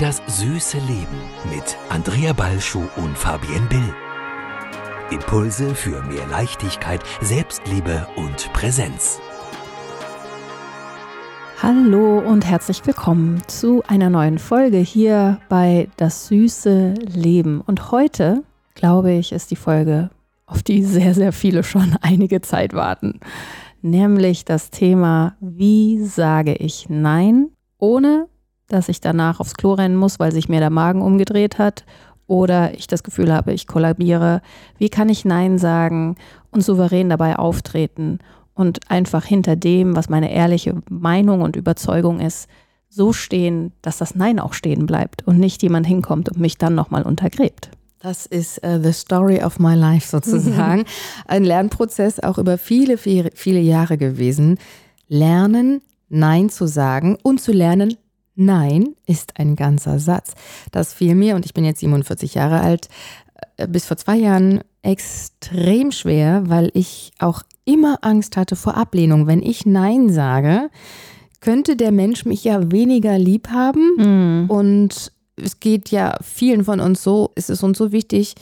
Das 0.00 0.22
süße 0.28 0.78
Leben 0.78 1.20
mit 1.54 1.76
Andrea 1.90 2.32
Balschuh 2.32 2.88
und 2.96 3.18
Fabienne 3.18 3.66
Bill. 3.68 3.94
Impulse 5.10 5.74
für 5.74 6.02
mehr 6.04 6.26
Leichtigkeit, 6.28 7.02
Selbstliebe 7.20 8.06
und 8.16 8.50
Präsenz. 8.54 9.20
Hallo 11.62 12.18
und 12.18 12.46
herzlich 12.46 12.80
willkommen 12.86 13.42
zu 13.46 13.82
einer 13.88 14.08
neuen 14.08 14.38
Folge 14.38 14.78
hier 14.78 15.38
bei 15.50 15.90
Das 15.98 16.28
süße 16.28 16.94
Leben. 16.94 17.60
Und 17.60 17.92
heute, 17.92 18.42
glaube 18.74 19.12
ich, 19.12 19.32
ist 19.32 19.50
die 19.50 19.56
Folge, 19.56 20.08
auf 20.46 20.62
die 20.62 20.82
sehr, 20.82 21.12
sehr 21.12 21.34
viele 21.34 21.62
schon 21.62 21.94
einige 22.00 22.40
Zeit 22.40 22.72
warten. 22.72 23.20
Nämlich 23.82 24.46
das 24.46 24.70
Thema, 24.70 25.36
wie 25.42 26.02
sage 26.02 26.54
ich 26.54 26.86
Nein, 26.88 27.50
ohne 27.76 28.30
dass 28.72 28.88
ich 28.88 29.00
danach 29.00 29.40
aufs 29.40 29.54
Klo 29.54 29.74
rennen 29.74 29.96
muss, 29.96 30.18
weil 30.18 30.32
sich 30.32 30.48
mir 30.48 30.60
der 30.60 30.70
Magen 30.70 31.02
umgedreht 31.02 31.58
hat 31.58 31.84
oder 32.26 32.74
ich 32.74 32.86
das 32.86 33.02
Gefühl 33.02 33.32
habe, 33.32 33.52
ich 33.52 33.66
kollabiere. 33.66 34.40
Wie 34.78 34.88
kann 34.88 35.08
ich 35.08 35.24
Nein 35.24 35.58
sagen 35.58 36.16
und 36.50 36.62
souverän 36.62 37.08
dabei 37.08 37.36
auftreten 37.36 38.20
und 38.54 38.90
einfach 38.90 39.24
hinter 39.24 39.56
dem, 39.56 39.96
was 39.96 40.08
meine 40.08 40.32
ehrliche 40.32 40.80
Meinung 40.88 41.42
und 41.42 41.56
Überzeugung 41.56 42.20
ist, 42.20 42.48
so 42.88 43.12
stehen, 43.12 43.72
dass 43.82 43.98
das 43.98 44.14
Nein 44.14 44.38
auch 44.38 44.52
stehen 44.52 44.86
bleibt 44.86 45.26
und 45.26 45.38
nicht 45.38 45.62
jemand 45.62 45.86
hinkommt 45.86 46.28
und 46.28 46.38
mich 46.38 46.58
dann 46.58 46.74
nochmal 46.74 47.02
untergräbt. 47.02 47.70
Das 48.00 48.26
ist 48.26 48.64
uh, 48.64 48.80
the 48.82 48.92
story 48.92 49.42
of 49.42 49.58
my 49.58 49.74
life 49.74 50.08
sozusagen. 50.10 50.84
Ein 51.26 51.44
Lernprozess 51.44 52.20
auch 52.20 52.38
über 52.38 52.58
viele, 52.58 52.98
viele, 52.98 53.30
viele 53.34 53.60
Jahre 53.60 53.98
gewesen. 53.98 54.58
Lernen, 55.08 55.82
Nein 56.08 56.48
zu 56.48 56.66
sagen 56.66 57.16
und 57.22 57.40
zu 57.40 57.52
lernen, 57.52 57.96
Nein 58.34 58.94
ist 59.06 59.38
ein 59.38 59.56
ganzer 59.56 59.98
Satz. 59.98 60.34
Das 60.72 60.94
fiel 60.94 61.14
mir, 61.14 61.36
und 61.36 61.44
ich 61.44 61.54
bin 61.54 61.64
jetzt 61.64 61.80
47 61.80 62.34
Jahre 62.34 62.60
alt, 62.60 62.88
äh, 63.56 63.66
bis 63.66 63.86
vor 63.86 63.96
zwei 63.96 64.16
Jahren 64.16 64.62
extrem 64.82 65.92
schwer, 65.92 66.44
weil 66.46 66.70
ich 66.74 67.12
auch 67.18 67.42
immer 67.64 67.98
Angst 68.02 68.36
hatte 68.36 68.56
vor 68.56 68.76
Ablehnung. 68.76 69.26
Wenn 69.26 69.42
ich 69.42 69.66
Nein 69.66 70.10
sage, 70.10 70.70
könnte 71.40 71.76
der 71.76 71.92
Mensch 71.92 72.24
mich 72.24 72.44
ja 72.44 72.70
weniger 72.70 73.18
lieb 73.18 73.48
haben. 73.48 73.96
Mhm. 73.96 74.50
Und 74.50 75.12
es 75.36 75.60
geht 75.60 75.90
ja 75.90 76.16
vielen 76.22 76.64
von 76.64 76.80
uns 76.80 77.02
so, 77.02 77.32
es 77.34 77.50
ist 77.50 77.62
uns 77.62 77.78
so 77.78 77.92
wichtig, 77.92 78.34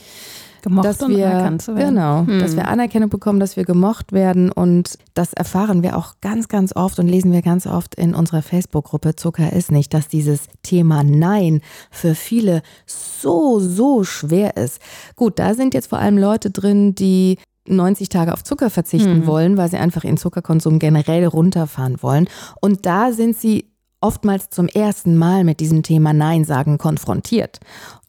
gemocht 0.61 0.85
dass 0.85 1.01
und 1.01 1.15
wir, 1.15 1.29
anerkannt 1.29 1.61
zu 1.61 1.75
werden. 1.75 1.95
Genau, 1.95 2.25
hm. 2.25 2.39
dass 2.39 2.55
wir 2.55 2.67
Anerkennung 2.67 3.09
bekommen, 3.09 3.39
dass 3.39 3.57
wir 3.57 3.65
gemocht 3.65 4.11
werden 4.11 4.51
und 4.51 4.97
das 5.13 5.33
erfahren 5.33 5.83
wir 5.83 5.97
auch 5.97 6.15
ganz, 6.21 6.47
ganz 6.47 6.75
oft 6.75 6.99
und 6.99 7.07
lesen 7.07 7.31
wir 7.31 7.41
ganz 7.41 7.67
oft 7.67 7.95
in 7.95 8.13
unserer 8.15 8.41
Facebook-Gruppe 8.41 9.15
Zucker 9.15 9.53
ist 9.53 9.71
nicht, 9.71 9.93
dass 9.93 10.07
dieses 10.07 10.47
Thema 10.63 11.03
Nein 11.03 11.61
für 11.91 12.15
viele 12.15 12.61
so, 12.85 13.59
so 13.59 14.03
schwer 14.03 14.57
ist. 14.57 14.81
Gut, 15.15 15.39
da 15.39 15.53
sind 15.53 15.73
jetzt 15.73 15.87
vor 15.87 15.99
allem 15.99 16.17
Leute 16.17 16.51
drin, 16.51 16.95
die 16.95 17.37
90 17.67 18.09
Tage 18.09 18.33
auf 18.33 18.43
Zucker 18.43 18.69
verzichten 18.69 19.19
mhm. 19.19 19.27
wollen, 19.27 19.57
weil 19.57 19.69
sie 19.69 19.77
einfach 19.77 20.03
ihren 20.03 20.17
Zuckerkonsum 20.17 20.79
generell 20.79 21.25
runterfahren 21.25 22.01
wollen. 22.01 22.27
Und 22.61 22.85
da 22.85 23.11
sind 23.11 23.37
sie 23.37 23.69
oftmals 24.01 24.49
zum 24.49 24.67
ersten 24.67 25.17
Mal 25.17 25.43
mit 25.43 25.59
diesem 25.59 25.83
Thema 25.83 26.13
Nein 26.13 26.45
sagen 26.45 26.77
konfrontiert 26.77 27.59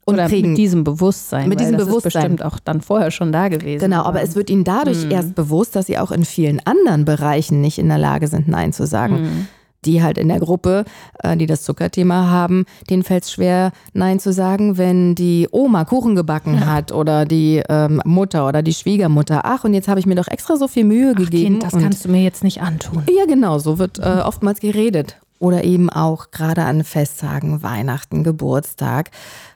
und 0.05 0.15
Oder 0.15 0.29
kriegen. 0.29 0.51
Mit 0.51 0.59
diesem 0.59 0.85
Bewusstsein. 0.85 1.49
Mit 1.49 1.61
diesem 1.61 1.77
Bewusstsein. 1.77 2.09
Ist 2.09 2.15
bestimmt 2.15 2.45
auch 2.45 2.59
dann 2.59 2.81
vorher 2.81 3.11
schon 3.11 3.33
da 3.33 3.49
gewesen. 3.49 3.81
Genau, 3.81 4.03
aber 4.05 4.23
es 4.23 4.35
wird 4.35 4.51
ihnen 4.51 4.65
dadurch 4.65 5.05
mhm. 5.05 5.11
erst 5.11 5.35
bewusst, 5.35 5.77
dass 5.77 5.87
sie 5.87 5.99
auch 5.99 6.11
in 6.11 6.25
vielen 6.25 6.61
anderen 6.65 7.05
Bereichen 7.05 7.61
nicht 7.61 7.79
in 7.79 7.89
der 7.89 7.99
Lage 7.99 8.27
sind, 8.27 8.49
Nein 8.49 8.73
zu 8.73 8.87
sagen. 8.87 9.23
Mhm. 9.23 9.47
Die 9.87 10.03
halt 10.03 10.19
in 10.19 10.29
der 10.29 10.41
Gruppe, 10.41 10.85
äh, 11.23 11.39
die 11.39 11.47
das 11.47 11.63
Zuckerthema 11.63 12.29
haben, 12.29 12.67
denen 12.91 13.03
fällt 13.03 13.25
es 13.25 13.33
schwer, 13.33 13.73
Nein 13.95 14.21
zu 14.21 14.31
sagen, 14.31 14.77
wenn 14.77 15.15
die 15.15 15.49
Oma 15.53 15.87
Kuchen 15.87 16.15
gebacken 16.15 16.57
ja. 16.57 16.67
hat 16.67 16.93
oder 16.93 17.25
die 17.25 17.63
ähm, 17.67 18.03
Mutter 18.05 18.47
oder 18.47 18.63
die 18.63 18.75
Schwiegermutter. 18.75 19.41
Ach, 19.45 19.65
und 19.65 19.73
jetzt 19.73 19.89
habe 19.89 19.99
ich 19.99 20.05
mir 20.05 20.17
doch 20.17 20.29
extra 20.29 20.57
so 20.57 20.69
viel 20.69 20.85
Mühe 20.85 21.13
Ach, 21.15 21.19
gegeben. 21.19 21.61
Kind, 21.61 21.63
das 21.63 21.73
kannst 21.73 22.05
du 22.05 22.11
mir 22.11 22.23
jetzt 22.23 22.45
nicht 22.45 22.61
antun. 22.61 23.05
Ja, 23.09 23.25
genau, 23.25 23.59
so 23.59 23.79
wird 23.79 23.99
äh, 23.99 24.21
oftmals 24.23 24.61
geredet. 24.61 25.17
Oder 25.39 25.65
eben 25.65 25.89
auch 25.89 26.31
gerade 26.31 26.65
an 26.65 26.85
Festtagen, 26.85 27.63
Weihnachten, 27.63 28.23
Geburtstag 28.23 29.11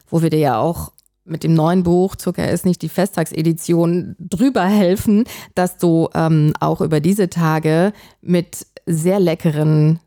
wo 0.09 0.21
wir 0.21 0.29
dir 0.29 0.39
ja 0.39 0.59
auch 0.59 0.91
mit 1.25 1.43
dem 1.43 1.53
neuen 1.55 1.83
Buch 1.83 2.15
Zucker 2.15 2.49
ist 2.49 2.65
nicht 2.65 2.81
die 2.81 2.89
Festtagsedition 2.89 4.15
drüber 4.19 4.65
helfen, 4.65 5.25
dass 5.55 5.77
du 5.77 6.07
ähm, 6.13 6.53
auch 6.59 6.81
über 6.81 6.99
diese 6.99 7.29
Tage 7.29 7.93
mit 8.21 8.67
sehr 8.85 9.19
leckeren 9.19 9.99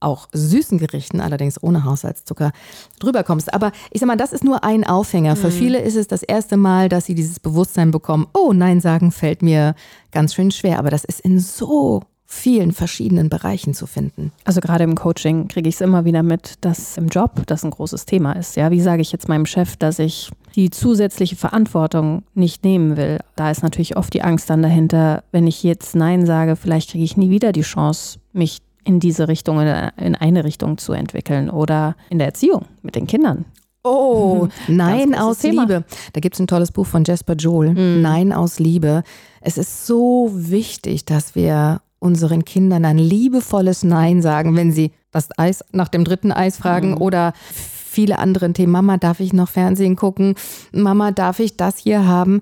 auch 0.00 0.28
süßen 0.32 0.78
Gerichten, 0.78 1.20
allerdings 1.20 1.62
ohne 1.62 1.84
Haushaltszucker, 1.84 2.52
drüber 3.00 3.24
kommst. 3.24 3.52
Aber 3.52 3.72
ich 3.90 4.00
sag 4.00 4.06
mal, 4.06 4.16
das 4.16 4.32
ist 4.32 4.44
nur 4.44 4.62
ein 4.62 4.84
Aufhänger. 4.84 5.34
Für 5.34 5.48
mhm. 5.48 5.52
viele 5.52 5.80
ist 5.80 5.96
es 5.96 6.06
das 6.06 6.22
erste 6.22 6.56
Mal, 6.56 6.88
dass 6.88 7.06
sie 7.06 7.14
dieses 7.14 7.40
Bewusstsein 7.40 7.90
bekommen, 7.90 8.28
oh, 8.32 8.52
Nein 8.52 8.80
sagen 8.80 9.10
fällt 9.10 9.42
mir 9.42 9.74
ganz 10.12 10.34
schön 10.34 10.50
schwer. 10.50 10.78
Aber 10.78 10.90
das 10.90 11.04
ist 11.04 11.20
in 11.20 11.40
so 11.40 12.02
vielen 12.30 12.72
verschiedenen 12.72 13.30
Bereichen 13.30 13.72
zu 13.72 13.86
finden. 13.86 14.32
Also 14.44 14.60
gerade 14.60 14.84
im 14.84 14.94
Coaching 14.94 15.48
kriege 15.48 15.66
ich 15.66 15.76
es 15.76 15.80
immer 15.80 16.04
wieder 16.04 16.22
mit, 16.22 16.56
dass 16.60 16.98
im 16.98 17.08
Job 17.08 17.42
das 17.46 17.64
ein 17.64 17.70
großes 17.70 18.04
Thema 18.04 18.32
ist. 18.32 18.54
Ja, 18.54 18.70
wie 18.70 18.82
sage 18.82 19.00
ich 19.00 19.10
jetzt 19.12 19.30
meinem 19.30 19.46
Chef, 19.46 19.76
dass 19.76 19.98
ich 19.98 20.30
die 20.54 20.68
zusätzliche 20.68 21.36
Verantwortung 21.36 22.24
nicht 22.34 22.64
nehmen 22.64 22.98
will? 22.98 23.18
Da 23.34 23.50
ist 23.50 23.62
natürlich 23.62 23.96
oft 23.96 24.12
die 24.12 24.20
Angst 24.20 24.50
dann 24.50 24.62
dahinter, 24.62 25.24
wenn 25.32 25.46
ich 25.46 25.62
jetzt 25.62 25.96
Nein 25.96 26.26
sage, 26.26 26.56
vielleicht 26.56 26.90
kriege 26.90 27.02
ich 27.02 27.16
nie 27.16 27.30
wieder 27.30 27.52
die 27.52 27.62
Chance, 27.62 28.18
mich 28.34 28.58
in 28.84 29.00
diese 29.00 29.26
Richtung, 29.26 29.60
in 29.60 30.14
eine 30.14 30.44
Richtung 30.44 30.76
zu 30.76 30.92
entwickeln 30.92 31.48
oder 31.48 31.96
in 32.10 32.18
der 32.18 32.28
Erziehung 32.28 32.66
mit 32.82 32.94
den 32.94 33.06
Kindern. 33.06 33.46
Oh, 33.84 34.48
Nein 34.68 35.14
aus 35.14 35.38
Thema. 35.38 35.62
Liebe. 35.62 35.84
Da 36.12 36.20
gibt 36.20 36.34
es 36.34 36.40
ein 36.40 36.46
tolles 36.46 36.72
Buch 36.72 36.86
von 36.86 37.04
Jasper 37.04 37.34
Joel. 37.34 37.70
Mm. 37.70 38.02
Nein 38.02 38.32
aus 38.34 38.58
Liebe. 38.58 39.02
Es 39.40 39.56
ist 39.56 39.86
so 39.86 40.30
wichtig, 40.34 41.06
dass 41.06 41.34
wir 41.34 41.80
unseren 41.98 42.44
Kindern 42.44 42.84
ein 42.84 42.98
liebevolles 42.98 43.82
Nein 43.82 44.22
sagen, 44.22 44.56
wenn 44.56 44.72
sie 44.72 44.92
das 45.10 45.28
Eis 45.36 45.64
nach 45.72 45.88
dem 45.88 46.04
dritten 46.04 46.32
Eis 46.32 46.56
fragen 46.56 46.92
mhm. 46.92 46.98
oder 46.98 47.32
viele 47.52 48.18
andere 48.18 48.52
Themen. 48.52 48.72
Mama, 48.72 48.96
darf 48.96 49.20
ich 49.20 49.32
noch 49.32 49.48
Fernsehen 49.48 49.96
gucken? 49.96 50.34
Mama, 50.72 51.10
darf 51.10 51.40
ich 51.40 51.56
das 51.56 51.78
hier 51.78 52.06
haben? 52.06 52.40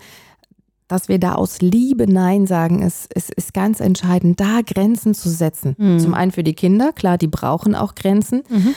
Dass 0.88 1.08
wir 1.08 1.18
da 1.18 1.34
aus 1.34 1.60
Liebe 1.62 2.10
Nein 2.10 2.46
sagen, 2.46 2.82
ist, 2.82 3.12
ist, 3.12 3.34
ist 3.34 3.54
ganz 3.54 3.80
entscheidend, 3.80 4.38
da 4.38 4.60
Grenzen 4.64 5.14
zu 5.14 5.28
setzen. 5.28 5.74
Mhm. 5.78 5.98
Zum 5.98 6.14
einen 6.14 6.30
für 6.30 6.44
die 6.44 6.54
Kinder, 6.54 6.92
klar, 6.92 7.18
die 7.18 7.26
brauchen 7.26 7.74
auch 7.74 7.94
Grenzen. 7.94 8.42
Mhm. 8.48 8.74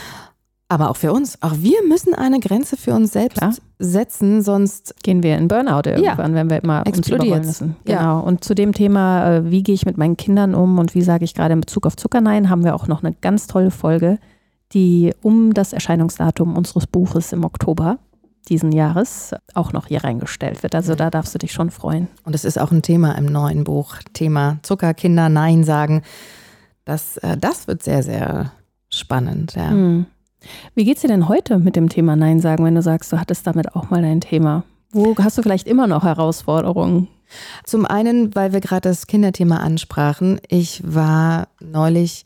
Aber 0.72 0.91
auch 0.91 0.97
für 0.97 1.12
uns. 1.12 1.41
Auch 1.41 1.56
wir 1.57 1.84
müssen 1.88 2.13
eine 2.13 2.40
Grenze 2.40 2.78
für 2.78 2.94
uns 2.94 3.12
selbst 3.12 3.40
Klar. 3.40 3.56
setzen, 3.80 4.44
sonst 4.44 4.94
gehen 5.02 5.24
wir 5.24 5.35
in 5.35 5.47
Burnout 5.47 5.90
irgendwann, 5.90 6.34
ja. 6.34 6.35
wenn 6.35 6.50
wir 6.50 6.62
immer 6.62 6.85
explodieren 6.85 7.44
müssen. 7.44 7.75
Genau. 7.85 8.00
Ja. 8.00 8.19
Und 8.19 8.44
zu 8.44 8.53
dem 8.53 8.74
Thema, 8.74 9.38
äh, 9.38 9.52
wie 9.52 9.63
gehe 9.63 9.74
ich 9.74 9.88
mit 9.88 9.97
meinen 9.97 10.16
Kindern 10.16 10.53
um 10.53 10.78
und 10.78 10.94
wie 10.94 11.02
sage 11.02 11.25
ich 11.25 11.34
gerade 11.34 11.53
in 11.53 11.62
Bezug 11.62 11.88
auf 11.88 11.96
Zuckernein, 11.96 12.52
haben 12.52 12.63
wir 12.63 12.75
auch 12.75 12.88
noch 12.88 13.03
eine 13.03 13.16
ganz 13.19 13.47
tolle 13.47 13.72
Folge, 13.72 14.19
die 14.74 15.12
um 15.24 15.56
das 15.56 15.74
Erscheinungsdatum 15.74 16.56
unseres 16.56 16.86
Buches 16.86 17.34
im 17.34 17.44
Oktober 17.44 17.97
diesen 18.47 18.72
Jahres 18.72 19.34
auch 19.56 19.74
noch 19.74 19.88
hier 19.88 20.03
reingestellt 20.03 20.62
wird. 20.62 20.75
Also 20.75 20.96
da 20.96 21.09
darfst 21.09 21.34
du 21.34 21.40
dich 21.40 21.51
schon 21.51 21.72
freuen. 21.72 22.07
Und 22.24 22.36
es 22.36 22.46
ist 22.46 22.59
auch 22.59 22.72
ein 22.72 22.84
Thema 22.84 23.18
im 23.18 23.25
neuen 23.25 23.63
Buch, 23.63 23.97
Thema 24.13 24.59
Zuckerkinder 24.62 25.30
Nein 25.30 25.63
sagen. 25.63 26.03
Das, 26.86 27.18
äh, 27.18 27.38
das 27.38 27.68
wird 27.68 27.84
sehr, 27.84 28.03
sehr 28.03 28.51
spannend. 28.90 29.56
Ja. 29.56 29.72
Mhm. 29.72 30.06
Wie 30.75 30.85
geht's 30.85 31.01
dir 31.01 31.07
denn 31.07 31.27
heute 31.27 31.59
mit 31.59 31.75
dem 31.75 31.89
Thema 31.89 32.16
Nein 32.16 32.39
sagen, 32.39 32.63
wenn 32.66 32.75
du 32.75 32.81
sagst, 32.81 33.11
du 33.11 33.19
hattest 33.19 33.45
damit 33.45 33.75
auch 33.75 33.89
mal 33.89 34.03
ein 34.03 34.22
Thema? 34.22 34.63
Wo 34.91 35.16
hast 35.17 35.38
du 35.38 35.41
vielleicht 35.41 35.67
immer 35.67 35.88
noch 35.88 36.03
Herausforderungen? 36.03 37.07
Zum 37.63 37.85
einen, 37.85 38.33
weil 38.35 38.53
wir 38.53 38.59
gerade 38.59 38.89
das 38.89 39.07
Kinderthema 39.07 39.57
ansprachen. 39.57 40.39
Ich 40.47 40.81
war 40.83 41.47
neulich 41.59 42.23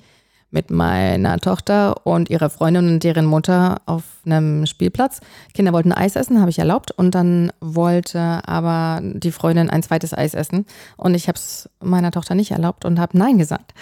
mit 0.54 0.70
meiner 0.70 1.40
Tochter 1.40 2.06
und 2.06 2.30
ihrer 2.30 2.50
Freundin 2.50 2.88
und 2.88 3.04
deren 3.04 3.26
Mutter 3.26 3.82
auf 3.88 4.04
einem 4.24 4.68
Spielplatz. 4.68 5.20
Kinder 5.54 5.74
wollten 5.74 5.92
Eis 5.92 6.16
essen, 6.16 6.40
habe 6.40 6.52
ich 6.52 6.60
erlaubt. 6.60 6.92
Und 6.92 7.16
dann 7.16 7.52
wollte 7.60 8.48
aber 8.48 9.02
die 9.04 9.32
Freundin 9.32 9.72
ein 9.72 9.82
zweites 9.82 10.14
Eis 10.14 10.36
essen. 10.36 10.66
Und 10.96 11.16
ich 11.16 11.28
habe 11.28 11.38
es 11.38 11.70
meiner 11.82 12.12
Tochter 12.12 12.36
nicht 12.36 12.52
erlaubt 12.52 12.86
und 12.86 13.00
habe 13.00 13.18
Nein 13.18 13.40
gesagt. 13.40 13.74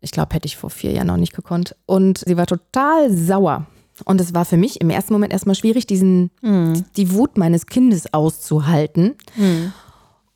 Ich 0.00 0.12
glaube, 0.12 0.34
hätte 0.34 0.46
ich 0.46 0.56
vor 0.56 0.70
vier 0.70 0.92
Jahren 0.92 1.08
noch 1.08 1.16
nicht 1.16 1.34
gekonnt. 1.34 1.76
Und 1.86 2.18
sie 2.26 2.36
war 2.36 2.46
total 2.46 3.12
sauer. 3.12 3.66
Und 4.04 4.20
es 4.20 4.34
war 4.34 4.44
für 4.44 4.56
mich 4.56 4.80
im 4.80 4.90
ersten 4.90 5.12
Moment 5.12 5.32
erstmal 5.32 5.54
schwierig, 5.54 5.86
diesen, 5.86 6.30
mhm. 6.40 6.84
die 6.96 7.12
Wut 7.12 7.36
meines 7.36 7.66
Kindes 7.66 8.12
auszuhalten. 8.14 9.16
Mhm. 9.36 9.72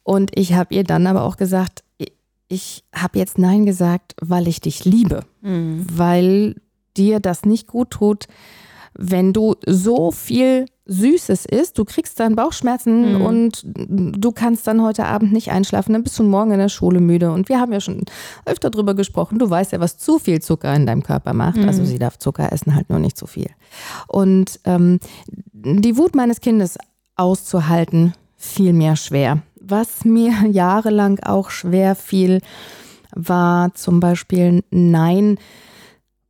Und 0.02 0.32
ich 0.38 0.52
habe 0.52 0.74
ihr 0.74 0.84
dann 0.84 1.06
aber 1.06 1.22
auch 1.22 1.36
gesagt, 1.36 1.82
ich 2.48 2.84
habe 2.94 3.18
jetzt 3.18 3.38
Nein 3.38 3.64
gesagt, 3.64 4.14
weil 4.20 4.48
ich 4.48 4.60
dich 4.60 4.84
liebe. 4.84 5.24
Mhm. 5.40 5.86
Weil 5.90 6.56
dir 6.96 7.20
das 7.20 7.44
nicht 7.44 7.66
gut 7.66 7.90
tut, 7.90 8.26
wenn 8.94 9.32
du 9.32 9.56
so 9.66 10.10
viel 10.10 10.66
Süßes 10.86 11.46
isst, 11.46 11.78
du 11.78 11.84
kriegst 11.84 12.20
dann 12.20 12.36
Bauchschmerzen 12.36 13.14
Mhm. 13.14 13.20
und 13.22 13.62
du 13.64 14.32
kannst 14.32 14.66
dann 14.66 14.82
heute 14.82 15.06
Abend 15.06 15.32
nicht 15.32 15.50
einschlafen, 15.50 15.94
dann 15.94 16.02
bist 16.02 16.18
du 16.18 16.22
morgen 16.24 16.50
in 16.50 16.58
der 16.58 16.68
Schule 16.68 17.00
müde. 17.00 17.32
Und 17.32 17.48
wir 17.48 17.58
haben 17.58 17.72
ja 17.72 17.80
schon 17.80 18.02
öfter 18.44 18.68
drüber 18.70 18.94
gesprochen, 18.94 19.38
du 19.38 19.48
weißt 19.48 19.72
ja, 19.72 19.80
was 19.80 19.96
zu 19.96 20.18
viel 20.18 20.42
Zucker 20.42 20.74
in 20.74 20.84
deinem 20.84 21.02
Körper 21.02 21.32
macht. 21.32 21.56
Mhm. 21.56 21.68
Also 21.68 21.84
sie 21.84 21.98
darf 21.98 22.18
Zucker 22.18 22.52
essen, 22.52 22.74
halt 22.74 22.90
nur 22.90 22.98
nicht 22.98 23.16
zu 23.16 23.26
viel. 23.26 23.48
Und 24.08 24.60
ähm, 24.64 25.00
die 25.52 25.96
Wut 25.96 26.14
meines 26.14 26.40
Kindes 26.40 26.76
auszuhalten, 27.16 28.12
fiel 28.36 28.72
mir 28.74 28.96
schwer. 28.96 29.38
Was 29.60 30.04
mir 30.04 30.32
jahrelang 30.50 31.18
auch 31.20 31.48
schwer 31.50 31.94
fiel, 31.94 32.40
war 33.14 33.72
zum 33.74 34.00
Beispiel 34.00 34.62
Nein 34.70 35.38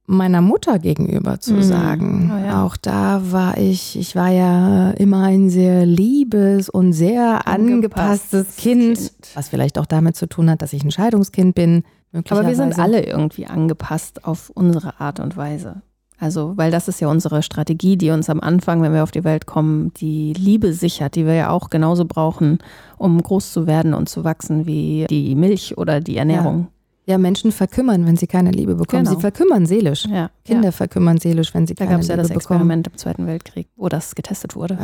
meiner 0.06 0.40
Mutter 0.42 0.78
gegenüber 0.78 1.40
zu 1.40 1.54
Mhm. 1.54 1.62
sagen. 1.62 2.32
Oh 2.34 2.44
ja. 2.46 2.64
Auch 2.64 2.76
da 2.76 3.22
war 3.32 3.56
ich, 3.56 3.98
ich 3.98 4.14
war 4.14 4.28
ja 4.30 4.90
immer 4.92 5.22
ein 5.24 5.48
sehr 5.48 5.86
liebes 5.86 6.68
und 6.68 6.92
sehr 6.92 7.46
angepasstes 7.46 8.34
Angepasstes 8.44 8.56
kind, 8.56 8.96
Kind. 8.96 9.10
was 9.34 9.48
vielleicht 9.48 9.78
auch 9.78 9.86
damit 9.86 10.16
zu 10.16 10.26
tun 10.28 10.50
hat, 10.50 10.60
dass 10.62 10.72
ich 10.72 10.84
ein 10.84 10.90
Scheidungskind 10.90 11.54
bin. 11.54 11.84
Aber 12.28 12.46
wir 12.46 12.54
sind 12.54 12.78
alle 12.78 13.04
irgendwie 13.04 13.46
angepasst 13.46 14.24
auf 14.24 14.50
unsere 14.54 15.00
Art 15.00 15.18
und 15.20 15.36
Weise. 15.36 15.82
Also, 16.20 16.52
weil 16.56 16.70
das 16.70 16.86
ist 16.86 17.00
ja 17.00 17.08
unsere 17.08 17.42
Strategie, 17.42 17.96
die 17.96 18.10
uns 18.10 18.30
am 18.30 18.38
Anfang, 18.40 18.82
wenn 18.82 18.92
wir 18.94 19.02
auf 19.02 19.10
die 19.10 19.24
Welt 19.24 19.46
kommen, 19.46 19.92
die 19.94 20.32
Liebe 20.32 20.72
sichert, 20.72 21.16
die 21.16 21.26
wir 21.26 21.34
ja 21.34 21.50
auch 21.50 21.70
genauso 21.70 22.04
brauchen, 22.04 22.58
um 22.98 23.20
groß 23.20 23.52
zu 23.52 23.66
werden 23.66 23.94
und 23.94 24.08
zu 24.08 24.22
wachsen 24.22 24.64
wie 24.64 25.06
die 25.10 25.34
Milch 25.34 25.76
oder 25.76 26.00
die 26.00 26.16
Ernährung. 26.16 26.60
Ja, 26.60 26.66
Menschen 27.18 27.52
verkümmern, 27.52 28.06
wenn 28.06 28.16
sie 28.16 28.26
keine 28.26 28.50
Liebe 28.50 28.74
bekommen. 28.74 29.04
Genau. 29.04 29.16
Sie 29.16 29.20
verkümmern 29.20 29.66
seelisch. 29.66 30.06
Ja, 30.06 30.30
Kinder 30.44 30.68
ja. 30.68 30.72
verkümmern 30.72 31.18
seelisch, 31.18 31.54
wenn 31.54 31.66
sie 31.66 31.74
Da 31.74 31.84
keine 31.84 31.96
gab 31.96 32.00
es 32.02 32.08
ja 32.08 32.14
Liebe 32.14 32.22
das 32.22 32.28
bekommen. 32.28 32.60
Experiment 32.60 32.86
im 32.88 32.96
Zweiten 32.96 33.26
Weltkrieg, 33.26 33.68
wo 33.76 33.88
das 33.88 34.14
getestet 34.14 34.56
wurde. 34.56 34.78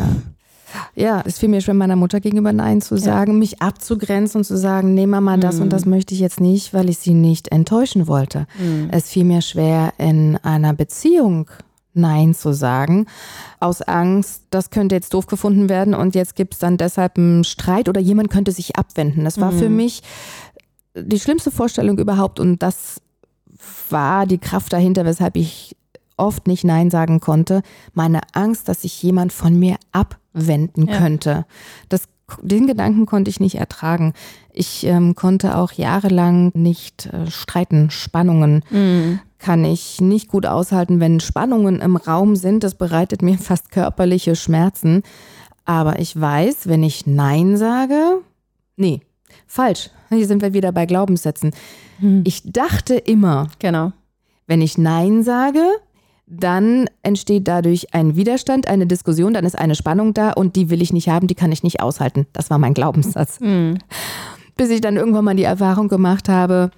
Ja, 0.94 1.22
es 1.26 1.38
fiel 1.40 1.48
mir 1.48 1.60
schwer, 1.60 1.74
meiner 1.74 1.96
Mutter 1.96 2.20
gegenüber 2.20 2.52
Nein 2.52 2.80
zu 2.80 2.96
sagen, 2.96 3.40
mich 3.40 3.60
abzugrenzen 3.60 4.40
und 4.40 4.44
zu 4.44 4.56
sagen, 4.56 4.94
nee 4.94 5.06
Mama, 5.06 5.36
das 5.36 5.56
Mhm. 5.56 5.62
und 5.62 5.72
das 5.72 5.84
möchte 5.84 6.14
ich 6.14 6.20
jetzt 6.20 6.40
nicht, 6.40 6.72
weil 6.72 6.88
ich 6.88 6.98
sie 6.98 7.14
nicht 7.14 7.48
enttäuschen 7.48 8.06
wollte. 8.06 8.46
Mhm. 8.56 8.88
Es 8.92 9.08
fiel 9.08 9.24
mir 9.24 9.42
schwer, 9.42 9.92
in 9.98 10.36
einer 10.42 10.72
Beziehung 10.72 11.50
Nein 11.92 12.34
zu 12.34 12.52
sagen, 12.54 13.06
aus 13.58 13.82
Angst, 13.82 14.44
das 14.50 14.70
könnte 14.70 14.94
jetzt 14.94 15.12
doof 15.12 15.26
gefunden 15.26 15.68
werden 15.68 15.92
und 15.92 16.14
jetzt 16.14 16.36
gibt 16.36 16.54
es 16.54 16.60
dann 16.60 16.76
deshalb 16.76 17.18
einen 17.18 17.42
Streit 17.42 17.88
oder 17.88 18.00
jemand 18.00 18.30
könnte 18.30 18.52
sich 18.52 18.76
abwenden. 18.76 19.24
Das 19.24 19.40
war 19.40 19.50
für 19.50 19.68
Mhm. 19.68 19.74
mich 19.76 20.02
die 20.94 21.20
schlimmste 21.20 21.50
Vorstellung 21.50 21.98
überhaupt 21.98 22.40
und 22.40 22.62
das 22.62 23.00
war 23.90 24.26
die 24.26 24.38
Kraft 24.38 24.72
dahinter, 24.72 25.04
weshalb 25.04 25.36
ich 25.36 25.76
oft 26.16 26.46
nicht 26.46 26.64
Nein 26.64 26.90
sagen 26.90 27.20
konnte. 27.20 27.62
Meine 27.94 28.20
Angst, 28.32 28.68
dass 28.68 28.82
sich 28.82 29.02
jemand 29.02 29.32
von 29.32 29.58
mir 29.58 29.76
abwenden 29.92 30.86
Ja. 30.86 30.98
könnte. 30.98 31.46
Das, 31.88 32.08
den 32.42 32.66
Gedanken 32.66 33.06
konnte 33.06 33.30
ich 33.30 33.40
nicht 33.40 33.54
ertragen. 33.56 34.12
Ich 34.52 34.84
ähm, 34.86 35.14
konnte 35.14 35.56
auch 35.56 35.72
jahrelang 35.72 36.52
nicht 36.54 37.06
äh, 37.06 37.30
streiten. 37.30 37.90
Spannungen 37.90 38.64
Mhm. 38.70 39.20
kann 39.38 39.64
ich 39.64 40.00
nicht 40.00 40.28
gut 40.28 40.44
aushalten, 40.46 41.00
wenn 41.00 41.20
Spannungen 41.20 41.80
im 41.80 41.96
Raum 41.96 42.36
sind. 42.36 42.62
Das 42.64 42.74
bereitet 42.74 43.22
mir 43.22 43.38
fast 43.38 43.70
körperliche 43.70 44.36
Schmerzen. 44.36 45.02
Aber 45.64 45.98
ich 46.00 46.18
weiß, 46.20 46.68
wenn 46.68 46.82
ich 46.82 47.06
Nein 47.06 47.56
sage, 47.56 48.20
nee, 48.76 49.00
falsch. 49.46 49.90
Hier 50.10 50.26
sind 50.26 50.42
wir 50.42 50.52
wieder 50.52 50.72
bei 50.72 50.86
Glaubenssätzen. 50.86 51.52
Mhm. 52.00 52.22
Ich 52.26 52.42
dachte 52.44 52.94
immer, 52.96 53.48
Genau. 53.58 53.92
wenn 54.46 54.60
ich 54.60 54.76
Nein 54.78 55.22
sage, 55.22 55.62
dann 56.26 56.88
entsteht 57.02 57.48
dadurch 57.48 57.92
ein 57.94 58.14
Widerstand, 58.16 58.68
eine 58.68 58.86
Diskussion, 58.86 59.34
dann 59.34 59.44
ist 59.44 59.58
eine 59.58 59.74
Spannung 59.74 60.14
da 60.14 60.30
und 60.32 60.54
die 60.56 60.70
will 60.70 60.80
ich 60.82 60.92
nicht 60.92 61.08
haben, 61.08 61.26
die 61.26 61.34
kann 61.34 61.50
ich 61.52 61.62
nicht 61.62 61.80
aushalten. 61.80 62.26
Das 62.32 62.50
war 62.50 62.58
mein 62.58 62.74
Glaubenssatz. 62.74 63.40
Mhm. 63.40 63.78
Bis 64.56 64.70
ich 64.70 64.80
dann 64.80 64.96
irgendwann 64.96 65.24
mal 65.24 65.34
die 65.36 65.42
Erfahrung 65.44 65.88
gemacht 65.88 66.28
habe, 66.28 66.70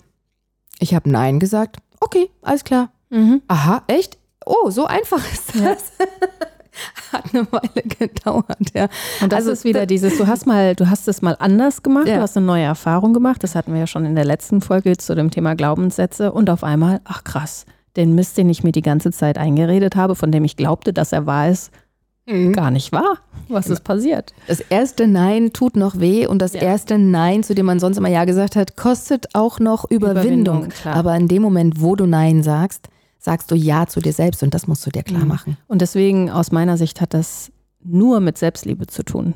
ich 0.78 0.94
habe 0.94 1.10
Nein 1.10 1.38
gesagt. 1.40 1.76
Okay, 2.00 2.30
alles 2.42 2.64
klar. 2.64 2.90
Mhm. 3.10 3.42
Aha, 3.48 3.82
echt? 3.88 4.18
Oh, 4.46 4.70
so 4.70 4.86
einfach 4.86 5.22
ist 5.32 5.52
das. 5.60 5.92
Hat 7.12 7.24
eine 7.34 7.46
Weile 7.52 7.82
gedauert, 7.98 8.56
ja. 8.74 8.88
Und 9.20 9.32
das 9.32 9.40
Also, 9.40 9.50
ist 9.52 9.64
wieder 9.64 9.86
dieses, 9.86 10.16
du 10.18 10.26
hast 10.26 10.46
mal, 10.46 10.74
du 10.74 10.88
hast 10.88 11.06
es 11.08 11.20
mal 11.22 11.36
anders 11.38 11.82
gemacht, 11.82 12.08
Ja. 12.08 12.16
du 12.16 12.22
hast 12.22 12.36
eine 12.36 12.46
neue 12.46 12.64
Erfahrung 12.64 13.12
gemacht, 13.12 13.42
das 13.42 13.54
hatten 13.54 13.72
wir 13.72 13.80
ja 13.80 13.86
schon 13.86 14.04
in 14.04 14.14
der 14.14 14.24
letzten 14.24 14.60
Folge 14.60 14.96
zu 14.96 15.14
dem 15.14 15.30
Thema 15.30 15.54
Glaubenssätze 15.54 16.32
und 16.32 16.48
auf 16.50 16.64
einmal, 16.64 17.00
ach 17.04 17.24
krass, 17.24 17.66
den 17.96 18.14
Mist, 18.14 18.38
den 18.38 18.48
ich 18.48 18.64
mir 18.64 18.72
die 18.72 18.80
ganze 18.82 19.12
Zeit 19.12 19.36
eingeredet 19.36 19.96
habe, 19.96 20.14
von 20.14 20.32
dem 20.32 20.44
ich 20.44 20.56
glaubte, 20.56 20.92
dass 20.94 21.12
er 21.12 21.26
wahr 21.26 21.50
ist, 21.50 21.70
gar 22.52 22.70
nicht 22.70 22.92
wahr. 22.92 23.18
Was 23.48 23.66
ist 23.66 23.82
passiert? 23.82 24.32
Das 24.46 24.60
erste 24.60 25.08
Nein 25.08 25.52
tut 25.52 25.76
noch 25.76 25.98
weh 25.98 26.26
und 26.26 26.38
das 26.40 26.52
Ja. 26.54 26.62
erste 26.62 26.96
Nein, 26.96 27.42
zu 27.42 27.52
dem 27.54 27.66
man 27.66 27.80
sonst 27.80 27.96
immer 27.98 28.08
Ja 28.08 28.24
gesagt 28.24 28.54
hat, 28.56 28.76
kostet 28.76 29.34
auch 29.34 29.58
noch 29.58 29.90
Überwindung. 29.90 30.66
Überwindung. 30.66 30.72
Aber 30.94 31.16
in 31.16 31.26
dem 31.28 31.42
Moment, 31.42 31.80
wo 31.82 31.96
du 31.96 32.06
Nein 32.06 32.42
sagst, 32.44 32.88
sagst 33.24 33.50
du 33.52 33.54
Ja 33.54 33.86
zu 33.86 34.00
dir 34.00 34.12
selbst 34.12 34.42
und 34.42 34.52
das 34.52 34.66
musst 34.66 34.84
du 34.84 34.90
dir 34.90 35.04
klar 35.04 35.22
Mhm. 35.22 35.28
machen. 35.28 35.56
Und 35.68 35.80
deswegen, 35.80 36.28
aus 36.28 36.50
meiner 36.50 36.76
Sicht, 36.76 37.00
hat 37.00 37.14
das 37.14 37.52
nur 37.84 38.18
mit 38.20 38.36
Selbstliebe 38.36 38.86
zu 38.88 39.04
tun. 39.04 39.34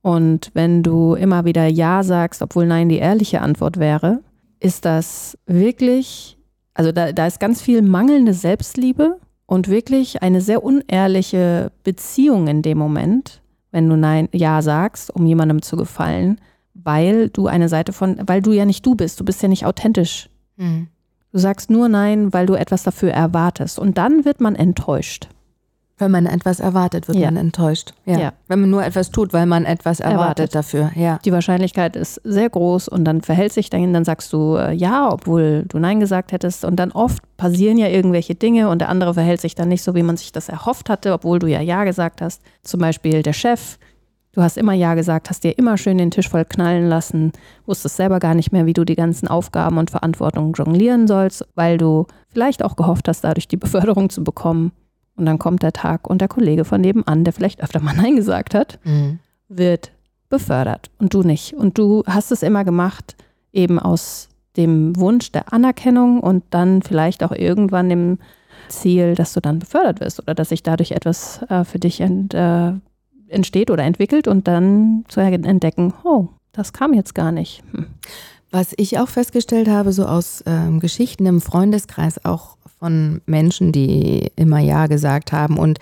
Und 0.00 0.50
wenn 0.54 0.82
du 0.82 1.14
immer 1.14 1.44
wieder 1.44 1.66
Ja 1.66 2.02
sagst, 2.02 2.40
obwohl 2.42 2.66
Nein 2.66 2.88
die 2.88 2.96
ehrliche 2.98 3.42
Antwort 3.42 3.78
wäre, 3.78 4.20
ist 4.60 4.84
das 4.86 5.36
wirklich, 5.46 6.38
also 6.74 6.90
da, 6.90 7.12
da 7.12 7.26
ist 7.26 7.38
ganz 7.38 7.60
viel 7.60 7.82
mangelnde 7.82 8.32
Selbstliebe 8.34 9.18
und 9.46 9.68
wirklich 9.68 10.22
eine 10.22 10.40
sehr 10.40 10.64
unehrliche 10.64 11.70
Beziehung 11.84 12.48
in 12.48 12.62
dem 12.62 12.78
Moment, 12.78 13.42
wenn 13.72 13.88
du 13.88 13.96
Nein, 13.96 14.28
Ja 14.32 14.62
sagst, 14.62 15.14
um 15.14 15.26
jemandem 15.26 15.60
zu 15.62 15.76
gefallen, 15.76 16.40
weil 16.74 17.28
du 17.28 17.46
eine 17.46 17.68
Seite 17.68 17.92
von, 17.92 18.16
weil 18.26 18.40
du 18.40 18.52
ja 18.52 18.64
nicht 18.64 18.84
du 18.86 18.94
bist, 18.94 19.20
du 19.20 19.24
bist 19.24 19.42
ja 19.42 19.48
nicht 19.48 19.66
authentisch. 19.66 20.30
Du 21.32 21.38
sagst 21.38 21.70
nur 21.70 21.88
Nein, 21.88 22.32
weil 22.32 22.46
du 22.46 22.54
etwas 22.54 22.82
dafür 22.82 23.10
erwartest. 23.12 23.78
Und 23.78 23.96
dann 23.98 24.24
wird 24.24 24.40
man 24.40 24.54
enttäuscht. 24.54 25.28
Wenn 25.98 26.10
man 26.10 26.26
etwas 26.26 26.58
erwartet, 26.58 27.06
wird 27.06 27.18
Ja. 27.18 27.26
man 27.26 27.36
enttäuscht. 27.36 27.92
Ja. 28.06 28.18
Ja. 28.18 28.32
Wenn 28.48 28.60
man 28.62 28.70
nur 28.70 28.84
etwas 28.84 29.10
tut, 29.10 29.32
weil 29.32 29.46
man 29.46 29.64
etwas 29.64 30.00
erwartet, 30.00 30.52
Erwartet. 30.52 30.54
dafür. 30.54 30.90
Ja. 30.96 31.18
Die 31.24 31.32
Wahrscheinlichkeit 31.32 31.94
ist 31.96 32.20
sehr 32.24 32.50
groß 32.50 32.88
und 32.88 33.04
dann 33.04 33.20
verhält 33.20 33.52
sich 33.52 33.70
dann, 33.70 33.92
dann 33.92 34.04
sagst 34.04 34.32
du 34.32 34.56
äh, 34.56 34.72
ja, 34.72 35.10
obwohl 35.12 35.64
du 35.68 35.78
Nein 35.78 36.00
gesagt 36.00 36.32
hättest. 36.32 36.64
Und 36.64 36.76
dann 36.76 36.90
oft 36.92 37.22
passieren 37.36 37.78
ja 37.78 37.86
irgendwelche 37.88 38.34
Dinge 38.34 38.68
und 38.68 38.80
der 38.80 38.88
andere 38.88 39.14
verhält 39.14 39.40
sich 39.40 39.54
dann 39.54 39.68
nicht 39.68 39.82
so, 39.82 39.94
wie 39.94 40.02
man 40.02 40.16
sich 40.16 40.32
das 40.32 40.48
erhofft 40.48 40.90
hatte, 40.90 41.12
obwohl 41.12 41.38
du 41.38 41.46
ja 41.46 41.60
Ja 41.60 41.84
gesagt 41.84 42.20
hast. 42.20 42.42
Zum 42.62 42.80
Beispiel 42.80 43.22
der 43.22 43.32
Chef. 43.34 43.78
Du 44.34 44.40
hast 44.42 44.56
immer 44.56 44.72
Ja 44.72 44.94
gesagt, 44.94 45.28
hast 45.28 45.44
dir 45.44 45.58
immer 45.58 45.76
schön 45.76 45.98
den 45.98 46.10
Tisch 46.10 46.28
voll 46.28 46.46
knallen 46.46 46.88
lassen, 46.88 47.32
wusstest 47.66 47.96
selber 47.96 48.18
gar 48.18 48.34
nicht 48.34 48.50
mehr, 48.50 48.64
wie 48.64 48.72
du 48.72 48.84
die 48.84 48.94
ganzen 48.96 49.28
Aufgaben 49.28 49.76
und 49.76 49.90
Verantwortungen 49.90 50.54
jonglieren 50.54 51.06
sollst, 51.06 51.46
weil 51.54 51.76
du 51.76 52.06
vielleicht 52.28 52.64
auch 52.64 52.76
gehofft 52.76 53.08
hast, 53.08 53.24
dadurch 53.24 53.46
die 53.46 53.58
Beförderung 53.58 54.08
zu 54.08 54.24
bekommen. 54.24 54.72
Und 55.16 55.26
dann 55.26 55.38
kommt 55.38 55.62
der 55.62 55.74
Tag 55.74 56.08
und 56.08 56.22
der 56.22 56.28
Kollege 56.28 56.64
von 56.64 56.80
nebenan, 56.80 57.24
der 57.24 57.34
vielleicht 57.34 57.62
öfter 57.62 57.80
mal 57.80 57.94
Nein 57.96 58.16
gesagt 58.16 58.54
hat, 58.54 58.78
Mhm. 58.84 59.18
wird 59.48 59.92
befördert 60.30 60.90
und 60.98 61.12
du 61.12 61.22
nicht. 61.22 61.52
Und 61.52 61.76
du 61.76 62.02
hast 62.06 62.32
es 62.32 62.42
immer 62.42 62.64
gemacht, 62.64 63.16
eben 63.52 63.78
aus 63.78 64.30
dem 64.56 64.96
Wunsch 64.96 65.30
der 65.32 65.52
Anerkennung 65.52 66.20
und 66.20 66.42
dann 66.48 66.80
vielleicht 66.80 67.22
auch 67.22 67.32
irgendwann 67.32 67.90
dem 67.90 68.18
Ziel, 68.68 69.14
dass 69.14 69.34
du 69.34 69.40
dann 69.40 69.58
befördert 69.58 70.00
wirst 70.00 70.20
oder 70.22 70.34
dass 70.34 70.48
sich 70.48 70.62
dadurch 70.62 70.92
etwas 70.92 71.42
äh, 71.50 71.64
für 71.64 71.78
dich 71.78 72.00
ent, 72.00 72.32
äh, 72.32 72.72
entsteht 73.32 73.70
oder 73.70 73.84
entwickelt 73.84 74.28
und 74.28 74.48
dann 74.48 75.04
zu 75.08 75.20
entdecken, 75.20 75.94
oh, 76.04 76.28
das 76.52 76.72
kam 76.72 76.92
jetzt 76.92 77.14
gar 77.14 77.32
nicht. 77.32 77.62
Hm. 77.72 77.86
Was 78.50 78.74
ich 78.76 78.98
auch 78.98 79.08
festgestellt 79.08 79.68
habe, 79.68 79.92
so 79.92 80.04
aus 80.04 80.44
ähm, 80.46 80.78
Geschichten 80.78 81.24
im 81.24 81.40
Freundeskreis, 81.40 82.24
auch 82.24 82.58
von 82.78 83.22
Menschen, 83.26 83.72
die 83.72 84.30
immer 84.36 84.58
Ja 84.58 84.88
gesagt 84.88 85.32
haben 85.32 85.56
und 85.56 85.78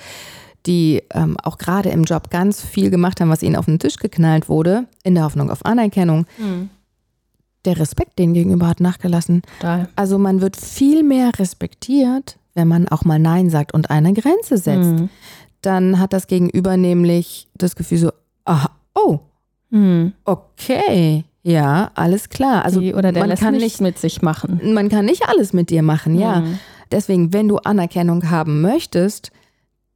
die 0.67 1.03
ähm, 1.15 1.37
auch 1.43 1.59
gerade 1.59 1.89
im 1.89 2.05
Job 2.05 2.31
ganz 2.31 2.61
viel 2.61 2.91
gemacht 2.91 3.21
haben, 3.21 3.31
was 3.31 3.43
ihnen 3.43 3.57
auf 3.57 3.65
den 3.65 3.79
Tisch 3.79 3.97
geknallt 3.97 4.49
wurde, 4.49 4.85
in 5.03 5.15
der 5.15 5.25
Hoffnung 5.25 5.51
auf 5.51 5.65
Anerkennung, 5.65 6.27
der 7.65 7.79
Respekt 7.79 8.19
denen 8.19 8.35
gegenüber 8.35 8.69
hat 8.69 8.81
nachgelassen. 8.81 9.43
Total. 9.59 9.89
Also 9.97 10.19
man 10.19 10.41
wird 10.41 10.57
viel 10.57 11.03
mehr 11.03 11.31
respektiert, 11.39 12.39
wenn 12.55 12.69
man 12.69 12.89
auch 12.89 13.05
mal 13.05 13.19
Nein 13.19 13.51
sagt 13.51 13.73
und 13.73 13.91
eine 13.91 14.13
Grenze 14.13 14.59
setzt. 14.59 15.01
Mhm. 15.01 15.09
Dann 15.63 15.99
hat 15.99 16.13
das 16.13 16.27
Gegenüber 16.27 16.77
nämlich 16.77 17.49
das 17.55 17.77
Gefühl 17.77 17.99
so, 17.99 18.13
aha, 18.45 18.71
oh, 18.95 19.19
Mhm. 19.73 20.15
okay, 20.25 21.25
ja, 21.43 21.91
alles 21.95 22.29
klar. 22.29 22.65
Also 22.65 22.81
Die, 22.81 22.93
oder 22.93 23.13
der 23.13 23.25
man 23.27 23.37
kann 23.37 23.55
nicht 23.57 23.81
mit 23.81 23.99
sich 23.99 24.21
machen. 24.21 24.61
man 24.75 24.89
kann 24.89 25.05
nicht 25.05 25.29
alles 25.29 25.53
mit 25.53 25.71
dir 25.71 25.83
machen, 25.83 26.19
ja. 26.19 26.41
Mhm. 26.41 26.59
Deswegen, 26.91 27.33
wenn 27.33 27.47
du 27.47 27.59
Anerkennung 27.59 28.31
haben 28.31 28.61
möchtest, 28.63 29.31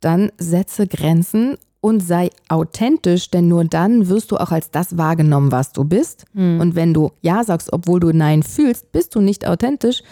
dann 0.01 0.31
setze 0.39 0.87
Grenzen 0.87 1.57
und 1.81 2.01
sei 2.01 2.31
authentisch, 2.49 3.31
denn 3.31 3.49
nur 3.49 3.65
dann 3.65 4.09
wirst 4.09 4.31
du 4.31 4.37
auch 4.37 4.53
als 4.53 4.71
das 4.71 4.97
wahrgenommen, 4.97 5.51
was 5.51 5.73
du 5.73 5.83
bist. 5.85 6.25
Mhm. 6.35 6.61
Und 6.61 6.75
wenn 6.77 6.95
du 6.95 7.11
Ja 7.21 7.43
sagst, 7.43 7.73
obwohl 7.73 7.99
du 8.01 8.13
Nein 8.13 8.43
fühlst, 8.45 8.93
bist 8.93 9.15
du 9.17 9.21
nicht 9.21 9.47
authentisch. 9.47 10.03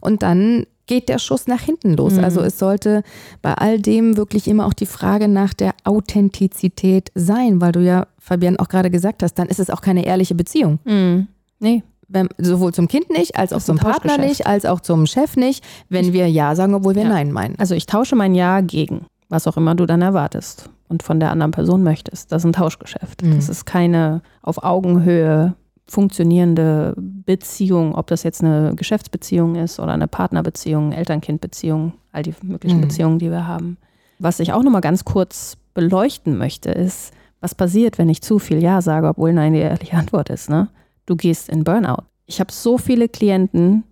Und 0.00 0.22
dann 0.24 0.66
geht 0.86 1.08
der 1.08 1.18
Schuss 1.18 1.46
nach 1.46 1.60
hinten 1.60 1.94
los. 1.94 2.14
Mhm. 2.14 2.24
Also 2.24 2.40
es 2.40 2.58
sollte 2.58 3.02
bei 3.40 3.54
all 3.54 3.78
dem 3.80 4.16
wirklich 4.16 4.48
immer 4.48 4.66
auch 4.66 4.72
die 4.72 4.86
Frage 4.86 5.28
nach 5.28 5.54
der 5.54 5.74
Authentizität 5.84 7.10
sein, 7.14 7.60
weil 7.60 7.72
du 7.72 7.80
ja, 7.80 8.06
Fabian, 8.18 8.58
auch 8.58 8.68
gerade 8.68 8.90
gesagt 8.90 9.22
hast, 9.22 9.34
dann 9.34 9.48
ist 9.48 9.60
es 9.60 9.70
auch 9.70 9.80
keine 9.80 10.04
ehrliche 10.04 10.34
Beziehung. 10.34 10.78
Mhm. 10.84 11.28
Nee. 11.60 11.82
Wenn, 12.08 12.28
sowohl 12.36 12.74
zum 12.74 12.88
Kind 12.88 13.08
nicht, 13.08 13.36
als 13.36 13.54
auch 13.54 13.62
zum 13.62 13.78
Partner 13.78 14.18
nicht, 14.18 14.46
als 14.46 14.66
auch 14.66 14.80
zum 14.80 15.06
Chef 15.06 15.36
nicht, 15.36 15.64
wenn 15.88 16.12
wir 16.12 16.28
Ja 16.28 16.54
sagen, 16.54 16.74
obwohl 16.74 16.94
wir 16.94 17.04
Ja. 17.04 17.08
Nein 17.08 17.32
meinen. 17.32 17.58
Also 17.58 17.74
ich 17.74 17.86
tausche 17.86 18.16
mein 18.16 18.34
Ja 18.34 18.60
gegen, 18.60 19.06
was 19.30 19.46
auch 19.46 19.56
immer 19.56 19.74
du 19.74 19.86
dann 19.86 20.02
erwartest 20.02 20.68
und 20.88 21.02
von 21.02 21.20
der 21.20 21.30
anderen 21.30 21.52
Person 21.52 21.82
möchtest. 21.82 22.30
Das 22.30 22.42
ist 22.42 22.46
ein 22.46 22.52
Tauschgeschäft. 22.52 23.22
Mhm. 23.22 23.36
Das 23.36 23.48
ist 23.48 23.64
keine 23.64 24.20
auf 24.42 24.62
Augenhöhe 24.62 25.54
funktionierende 25.92 26.94
Beziehung, 26.96 27.94
ob 27.94 28.06
das 28.06 28.22
jetzt 28.22 28.42
eine 28.42 28.74
Geschäftsbeziehung 28.74 29.56
ist 29.56 29.78
oder 29.78 29.92
eine 29.92 30.08
Partnerbeziehung, 30.08 30.92
Eltern-Kind-Beziehung, 30.92 31.92
all 32.12 32.22
die 32.22 32.34
möglichen 32.42 32.78
Mhm. 32.78 32.82
Beziehungen, 32.82 33.18
die 33.18 33.30
wir 33.30 33.46
haben. 33.46 33.76
Was 34.18 34.40
ich 34.40 34.52
auch 34.52 34.62
noch 34.62 34.72
mal 34.72 34.80
ganz 34.80 35.04
kurz 35.04 35.58
beleuchten 35.74 36.38
möchte, 36.38 36.70
ist, 36.70 37.12
was 37.40 37.54
passiert, 37.54 37.98
wenn 37.98 38.08
ich 38.08 38.22
zu 38.22 38.38
viel 38.38 38.62
Ja 38.62 38.80
sage, 38.80 39.08
obwohl 39.08 39.34
Nein 39.34 39.52
die 39.52 39.58
ehrliche 39.58 39.96
Antwort 39.96 40.30
ist. 40.30 40.48
Ne? 40.48 40.68
Du 41.04 41.14
gehst 41.14 41.50
in 41.50 41.64
Burnout. 41.64 42.04
Ich 42.24 42.40
habe 42.40 42.52
so 42.52 42.78
viele 42.78 43.08
Klienten 43.08 43.84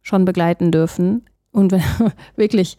schon 0.00 0.24
begleiten 0.24 0.70
dürfen 0.70 1.24
und 1.50 1.74
wirklich 2.36 2.78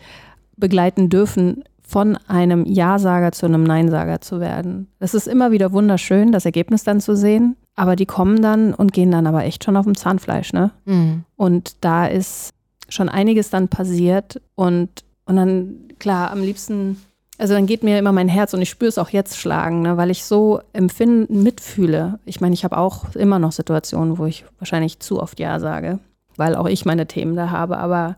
begleiten 0.55 1.09
dürfen, 1.09 1.63
von 1.85 2.17
einem 2.27 2.65
Ja-Sager 2.65 3.33
zu 3.33 3.45
einem 3.45 3.63
Nein-Sager 3.63 4.21
zu 4.21 4.39
werden. 4.39 4.87
Das 4.99 5.13
ist 5.13 5.27
immer 5.27 5.51
wieder 5.51 5.73
wunderschön, 5.73 6.31
das 6.31 6.45
Ergebnis 6.45 6.83
dann 6.83 7.01
zu 7.01 7.15
sehen, 7.15 7.57
aber 7.75 7.95
die 7.95 8.05
kommen 8.05 8.41
dann 8.41 8.73
und 8.73 8.93
gehen 8.93 9.11
dann 9.11 9.27
aber 9.27 9.43
echt 9.43 9.63
schon 9.63 9.77
auf 9.77 9.85
dem 9.85 9.95
Zahnfleisch, 9.95 10.53
ne? 10.53 10.71
Mhm. 10.85 11.23
Und 11.35 11.75
da 11.81 12.05
ist 12.05 12.53
schon 12.89 13.09
einiges 13.09 13.49
dann 13.49 13.67
passiert 13.67 14.41
und, 14.55 14.89
und 15.25 15.35
dann, 15.35 15.75
klar, 15.99 16.31
am 16.31 16.41
liebsten, 16.41 17.01
also 17.37 17.53
dann 17.55 17.65
geht 17.65 17.83
mir 17.83 17.97
immer 17.97 18.11
mein 18.11 18.27
Herz 18.27 18.53
und 18.53 18.61
ich 18.61 18.69
spüre 18.69 18.89
es 18.89 18.97
auch 18.97 19.09
jetzt 19.09 19.37
schlagen, 19.37 19.81
ne, 19.81 19.97
weil 19.97 20.11
ich 20.11 20.23
so 20.23 20.61
empfinden, 20.73 21.41
mitfühle. 21.41 22.19
Ich 22.25 22.41
meine, 22.41 22.53
ich 22.53 22.63
habe 22.63 22.77
auch 22.77 23.15
immer 23.15 23.39
noch 23.39 23.51
Situationen, 23.51 24.17
wo 24.17 24.25
ich 24.25 24.45
wahrscheinlich 24.59 24.99
zu 24.99 25.21
oft 25.21 25.39
Ja 25.39 25.59
sage, 25.59 25.99
weil 26.35 26.55
auch 26.55 26.67
ich 26.67 26.85
meine 26.85 27.07
Themen 27.07 27.35
da 27.35 27.49
habe, 27.49 27.77
aber 27.77 28.15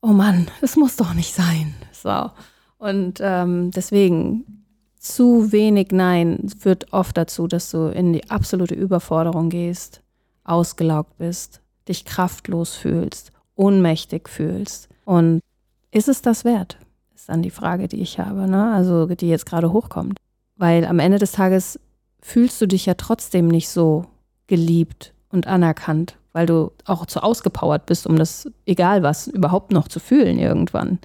oh 0.00 0.08
Mann, 0.08 0.48
es 0.60 0.76
muss 0.76 0.96
doch 0.96 1.14
nicht 1.14 1.34
sein. 1.34 1.74
So. 1.92 2.30
Und 2.78 3.20
ähm, 3.20 3.70
deswegen, 3.70 4.61
zu 5.02 5.50
wenig 5.50 5.88
Nein 5.90 6.48
führt 6.56 6.92
oft 6.92 7.16
dazu, 7.16 7.48
dass 7.48 7.70
du 7.72 7.88
in 7.88 8.12
die 8.12 8.30
absolute 8.30 8.74
Überforderung 8.74 9.50
gehst, 9.50 10.00
ausgelaugt 10.44 11.18
bist, 11.18 11.60
dich 11.88 12.04
kraftlos 12.04 12.76
fühlst, 12.76 13.32
ohnmächtig 13.56 14.28
fühlst. 14.28 14.88
Und 15.04 15.40
ist 15.90 16.08
es 16.08 16.22
das 16.22 16.44
wert? 16.44 16.78
Ist 17.16 17.28
dann 17.28 17.42
die 17.42 17.50
Frage, 17.50 17.88
die 17.88 18.00
ich 18.00 18.20
habe, 18.20 18.46
ne? 18.46 18.72
also 18.72 19.06
die 19.06 19.28
jetzt 19.28 19.44
gerade 19.46 19.72
hochkommt. 19.72 20.18
Weil 20.56 20.84
am 20.84 21.00
Ende 21.00 21.18
des 21.18 21.32
Tages 21.32 21.80
fühlst 22.20 22.60
du 22.60 22.66
dich 22.66 22.86
ja 22.86 22.94
trotzdem 22.94 23.48
nicht 23.48 23.68
so 23.68 24.04
geliebt 24.46 25.14
und 25.30 25.48
anerkannt, 25.48 26.16
weil 26.32 26.46
du 26.46 26.70
auch 26.84 27.06
zu 27.06 27.24
ausgepowert 27.24 27.86
bist, 27.86 28.06
um 28.06 28.16
das, 28.16 28.48
egal 28.66 29.02
was, 29.02 29.26
überhaupt 29.26 29.72
noch 29.72 29.88
zu 29.88 29.98
fühlen 29.98 30.38
irgendwann. 30.38 31.00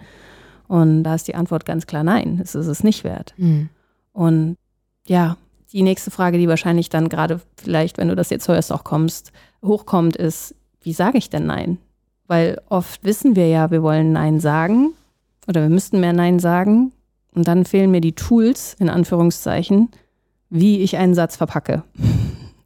Und 0.68 1.04
da 1.04 1.16
ist 1.16 1.28
die 1.28 1.36
Antwort 1.36 1.66
ganz 1.66 1.88
klar 1.88 2.04
nein, 2.04 2.40
es 2.44 2.54
ist 2.54 2.68
es 2.68 2.84
nicht 2.84 3.04
wert. 3.04 3.34
Mhm. 3.38 3.70
Und 4.18 4.58
ja, 5.06 5.38
die 5.72 5.84
nächste 5.84 6.10
Frage, 6.10 6.40
die 6.40 6.48
wahrscheinlich 6.48 6.90
dann 6.90 7.08
gerade 7.08 7.40
vielleicht, 7.56 8.00
wenn 8.00 8.08
du 8.08 8.16
das 8.16 8.32
jetzt 8.32 8.48
hörst, 8.48 8.74
auch 8.74 8.84
kommst, 8.84 9.32
hochkommt, 9.64 10.16
ist, 10.16 10.56
wie 10.82 10.94
sage 10.94 11.20
ich 11.20 11.30
denn 11.30 11.46
Nein? 11.46 11.78
Weil 12.26 12.60
oft 12.68 13.04
wissen 13.04 13.36
wir 13.36 13.48
ja, 13.48 13.70
wir 13.70 13.84
wollen 13.84 14.14
Nein 14.14 14.40
sagen 14.40 14.94
oder 15.48 15.62
wir 15.62 15.70
müssten 15.70 16.00
mehr 16.00 16.14
Nein 16.14 16.40
sagen. 16.40 16.94
Und 17.36 17.48
dann 17.48 17.64
fehlen 17.64 17.92
mir 17.92 18.02
die 18.02 18.14
Tools, 18.14 18.76
in 18.80 18.90
Anführungszeichen, 18.90 19.90
wie 20.50 20.80
ich 20.80 20.98
einen 20.98 21.14
Satz 21.14 21.36
verpacke. 21.36 21.84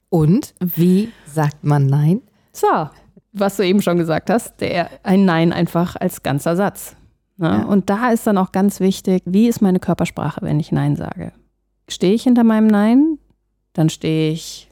Und 0.08 0.53
wie 0.62 1.12
sagt 1.25 1.65
man 1.65 1.86
Nein? 1.86 2.22
So, 2.53 2.88
was 3.34 3.58
du 3.58 3.65
eben 3.65 3.81
schon 3.81 3.98
gesagt 3.98 4.29
hast, 4.29 4.62
der, 4.62 4.89
ein 5.03 5.25
Nein 5.25 5.51
einfach 5.51 5.98
als 5.98 6.24
ganzer 6.24 6.55
Satz. 6.55 6.96
Ne? 7.36 7.48
Ja. 7.48 7.63
Und 7.63 7.89
da 7.89 8.12
ist 8.12 8.25
dann 8.25 8.38
auch 8.38 8.53
ganz 8.53 8.79
wichtig, 8.79 9.24
wie 9.25 9.50
ist 9.50 9.62
meine 9.62 9.79
Körpersprache, 9.79 10.41
wenn 10.43 10.62
ich 10.62 10.72
Nein 10.72 10.96
sage? 10.96 11.34
Stehe 11.92 12.14
ich 12.14 12.24
hinter 12.24 12.46
meinem 12.46 12.68
Nein, 12.68 13.18
dann 13.74 13.90
stehe 13.90 14.32
ich 14.32 14.70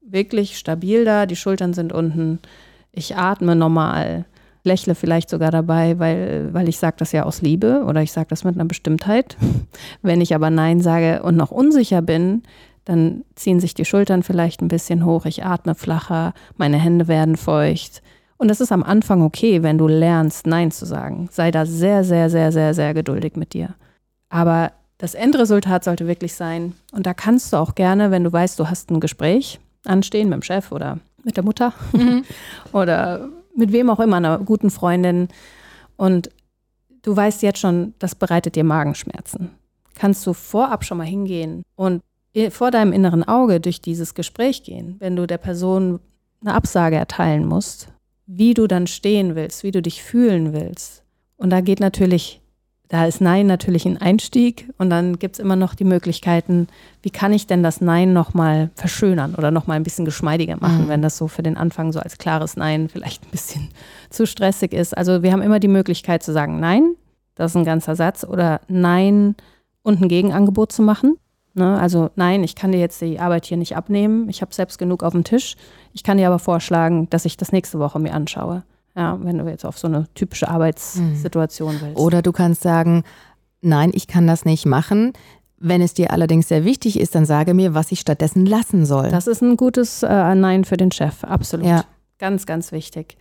wirklich 0.00 0.56
stabil 0.56 1.04
da, 1.04 1.26
die 1.26 1.36
Schultern 1.36 1.74
sind 1.74 1.92
unten, 1.92 2.38
ich 2.92 3.16
atme 3.16 3.54
normal, 3.54 4.24
lächle 4.64 4.94
vielleicht 4.94 5.28
sogar 5.28 5.50
dabei, 5.50 5.98
weil, 5.98 6.48
weil 6.52 6.68
ich 6.70 6.78
sage 6.78 6.96
das 6.98 7.12
ja 7.12 7.24
aus 7.24 7.42
Liebe 7.42 7.84
oder 7.86 8.02
ich 8.02 8.10
sage 8.10 8.28
das 8.30 8.44
mit 8.44 8.54
einer 8.54 8.64
Bestimmtheit. 8.64 9.36
Wenn 10.02 10.22
ich 10.22 10.34
aber 10.34 10.48
Nein 10.48 10.80
sage 10.80 11.22
und 11.22 11.36
noch 11.36 11.50
unsicher 11.50 12.00
bin, 12.00 12.42
dann 12.86 13.24
ziehen 13.34 13.60
sich 13.60 13.74
die 13.74 13.84
Schultern 13.84 14.22
vielleicht 14.22 14.62
ein 14.62 14.68
bisschen 14.68 15.04
hoch, 15.04 15.26
ich 15.26 15.44
atme 15.44 15.74
flacher, 15.74 16.32
meine 16.56 16.78
Hände 16.78 17.06
werden 17.06 17.36
feucht. 17.36 18.02
Und 18.38 18.48
das 18.48 18.62
ist 18.62 18.72
am 18.72 18.82
Anfang 18.82 19.20
okay, 19.20 19.62
wenn 19.62 19.76
du 19.76 19.86
lernst, 19.88 20.46
Nein 20.46 20.70
zu 20.70 20.86
sagen. 20.86 21.28
Sei 21.30 21.50
da 21.50 21.66
sehr, 21.66 22.02
sehr, 22.02 22.30
sehr, 22.30 22.50
sehr, 22.50 22.72
sehr 22.72 22.94
geduldig 22.94 23.36
mit 23.36 23.52
dir. 23.52 23.74
Aber 24.30 24.72
das 25.02 25.14
Endresultat 25.14 25.82
sollte 25.82 26.06
wirklich 26.06 26.32
sein, 26.32 26.74
und 26.92 27.06
da 27.06 27.12
kannst 27.12 27.52
du 27.52 27.56
auch 27.56 27.74
gerne, 27.74 28.12
wenn 28.12 28.22
du 28.22 28.32
weißt, 28.32 28.56
du 28.60 28.70
hast 28.70 28.88
ein 28.92 29.00
Gespräch 29.00 29.58
anstehen 29.84 30.28
mit 30.28 30.36
dem 30.36 30.42
Chef 30.42 30.70
oder 30.70 31.00
mit 31.24 31.36
der 31.36 31.42
Mutter 31.42 31.72
oder 32.72 33.28
mit 33.56 33.72
wem 33.72 33.90
auch 33.90 33.98
immer, 33.98 34.18
einer 34.18 34.38
guten 34.38 34.70
Freundin, 34.70 35.26
und 35.96 36.30
du 37.02 37.16
weißt 37.16 37.42
jetzt 37.42 37.58
schon, 37.58 37.94
das 37.98 38.14
bereitet 38.14 38.54
dir 38.54 38.62
Magenschmerzen. 38.62 39.50
Kannst 39.96 40.24
du 40.24 40.34
vorab 40.34 40.84
schon 40.84 40.98
mal 40.98 41.06
hingehen 41.06 41.64
und 41.74 42.00
vor 42.50 42.70
deinem 42.70 42.92
inneren 42.92 43.24
Auge 43.24 43.58
durch 43.58 43.80
dieses 43.80 44.14
Gespräch 44.14 44.62
gehen, 44.62 44.94
wenn 45.00 45.16
du 45.16 45.26
der 45.26 45.38
Person 45.38 45.98
eine 46.42 46.54
Absage 46.54 46.94
erteilen 46.94 47.44
musst, 47.44 47.88
wie 48.26 48.54
du 48.54 48.68
dann 48.68 48.86
stehen 48.86 49.34
willst, 49.34 49.64
wie 49.64 49.72
du 49.72 49.82
dich 49.82 50.00
fühlen 50.00 50.52
willst. 50.52 51.02
Und 51.36 51.50
da 51.50 51.60
geht 51.60 51.80
natürlich, 51.80 52.40
da 52.92 53.06
ist 53.06 53.22
Nein 53.22 53.46
natürlich 53.46 53.86
ein 53.86 53.96
Einstieg 53.96 54.68
und 54.76 54.90
dann 54.90 55.18
gibt 55.18 55.36
es 55.36 55.38
immer 55.38 55.56
noch 55.56 55.74
die 55.74 55.84
Möglichkeiten, 55.84 56.68
wie 57.00 57.08
kann 57.08 57.32
ich 57.32 57.46
denn 57.46 57.62
das 57.62 57.80
Nein 57.80 58.12
nochmal 58.12 58.70
verschönern 58.74 59.34
oder 59.34 59.50
nochmal 59.50 59.76
ein 59.78 59.82
bisschen 59.82 60.04
geschmeidiger 60.04 60.58
machen, 60.60 60.84
Mhm. 60.84 60.88
wenn 60.88 61.00
das 61.00 61.16
so 61.16 61.26
für 61.26 61.42
den 61.42 61.56
Anfang 61.56 61.92
so 61.92 62.00
als 62.00 62.18
klares 62.18 62.54
Nein 62.54 62.90
vielleicht 62.90 63.24
ein 63.24 63.30
bisschen 63.30 63.70
zu 64.10 64.26
stressig 64.26 64.74
ist. 64.74 64.94
Also 64.94 65.22
wir 65.22 65.32
haben 65.32 65.40
immer 65.40 65.58
die 65.58 65.68
Möglichkeit 65.68 66.22
zu 66.22 66.34
sagen 66.34 66.60
Nein, 66.60 66.94
das 67.34 67.52
ist 67.52 67.56
ein 67.56 67.64
ganzer 67.64 67.96
Satz, 67.96 68.24
oder 68.24 68.60
Nein 68.68 69.36
und 69.82 70.02
ein 70.02 70.08
Gegenangebot 70.08 70.70
zu 70.70 70.82
machen. 70.82 71.16
Ne? 71.54 71.80
Also 71.80 72.10
nein, 72.14 72.44
ich 72.44 72.56
kann 72.56 72.72
dir 72.72 72.78
jetzt 72.80 73.00
die 73.00 73.18
Arbeit 73.18 73.46
hier 73.46 73.56
nicht 73.56 73.74
abnehmen. 73.74 74.28
Ich 74.28 74.42
habe 74.42 74.52
selbst 74.52 74.76
genug 74.78 75.02
auf 75.02 75.14
dem 75.14 75.24
Tisch. 75.24 75.56
Ich 75.94 76.02
kann 76.02 76.18
dir 76.18 76.26
aber 76.26 76.38
vorschlagen, 76.38 77.08
dass 77.08 77.24
ich 77.24 77.38
das 77.38 77.52
nächste 77.52 77.78
Woche 77.78 77.98
mir 77.98 78.12
anschaue. 78.12 78.64
Ja, 78.94 79.18
wenn 79.22 79.38
du 79.38 79.48
jetzt 79.48 79.64
auf 79.64 79.78
so 79.78 79.88
eine 79.88 80.06
typische 80.14 80.48
Arbeitssituation 80.48 81.80
willst. 81.80 81.98
Oder 81.98 82.20
du 82.20 82.32
kannst 82.32 82.62
sagen, 82.62 83.04
nein, 83.62 83.90
ich 83.94 84.06
kann 84.06 84.26
das 84.26 84.44
nicht 84.44 84.66
machen. 84.66 85.12
Wenn 85.56 85.80
es 85.80 85.94
dir 85.94 86.10
allerdings 86.10 86.48
sehr 86.48 86.64
wichtig 86.64 86.98
ist, 86.98 87.14
dann 87.14 87.24
sage 87.24 87.54
mir, 87.54 87.72
was 87.72 87.92
ich 87.92 88.00
stattdessen 88.00 88.44
lassen 88.44 88.84
soll. 88.84 89.08
Das 89.08 89.26
ist 89.26 89.42
ein 89.42 89.56
gutes 89.56 90.02
äh, 90.02 90.34
Nein 90.34 90.64
für 90.64 90.76
den 90.76 90.90
Chef, 90.90 91.24
absolut. 91.24 91.66
Ja. 91.66 91.84
Ganz, 92.18 92.46
ganz 92.46 92.72
wichtig. 92.72 93.16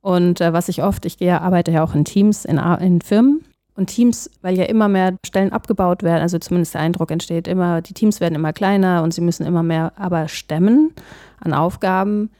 Und 0.00 0.40
äh, 0.40 0.52
was 0.52 0.68
ich 0.68 0.82
oft, 0.82 1.04
ich 1.06 1.18
gehe, 1.18 1.40
arbeite 1.40 1.72
ja 1.72 1.82
auch 1.82 1.94
in 1.94 2.04
Teams, 2.04 2.44
in, 2.44 2.58
in 2.58 3.00
Firmen. 3.00 3.44
Und 3.74 3.88
Teams, 3.88 4.30
weil 4.40 4.56
ja 4.56 4.64
immer 4.64 4.88
mehr 4.88 5.16
Stellen 5.26 5.52
abgebaut 5.52 6.02
werden, 6.02 6.22
also 6.22 6.38
zumindest 6.38 6.74
der 6.74 6.80
Eindruck 6.80 7.10
entsteht, 7.10 7.46
immer, 7.46 7.82
die 7.82 7.92
Teams 7.92 8.20
werden 8.20 8.34
immer 8.34 8.54
kleiner 8.54 9.02
und 9.02 9.12
sie 9.12 9.20
müssen 9.20 9.44
immer 9.44 9.62
mehr 9.62 9.92
aber 9.96 10.28
stemmen 10.28 10.92
an 11.40 11.52
Aufgaben. 11.52 12.30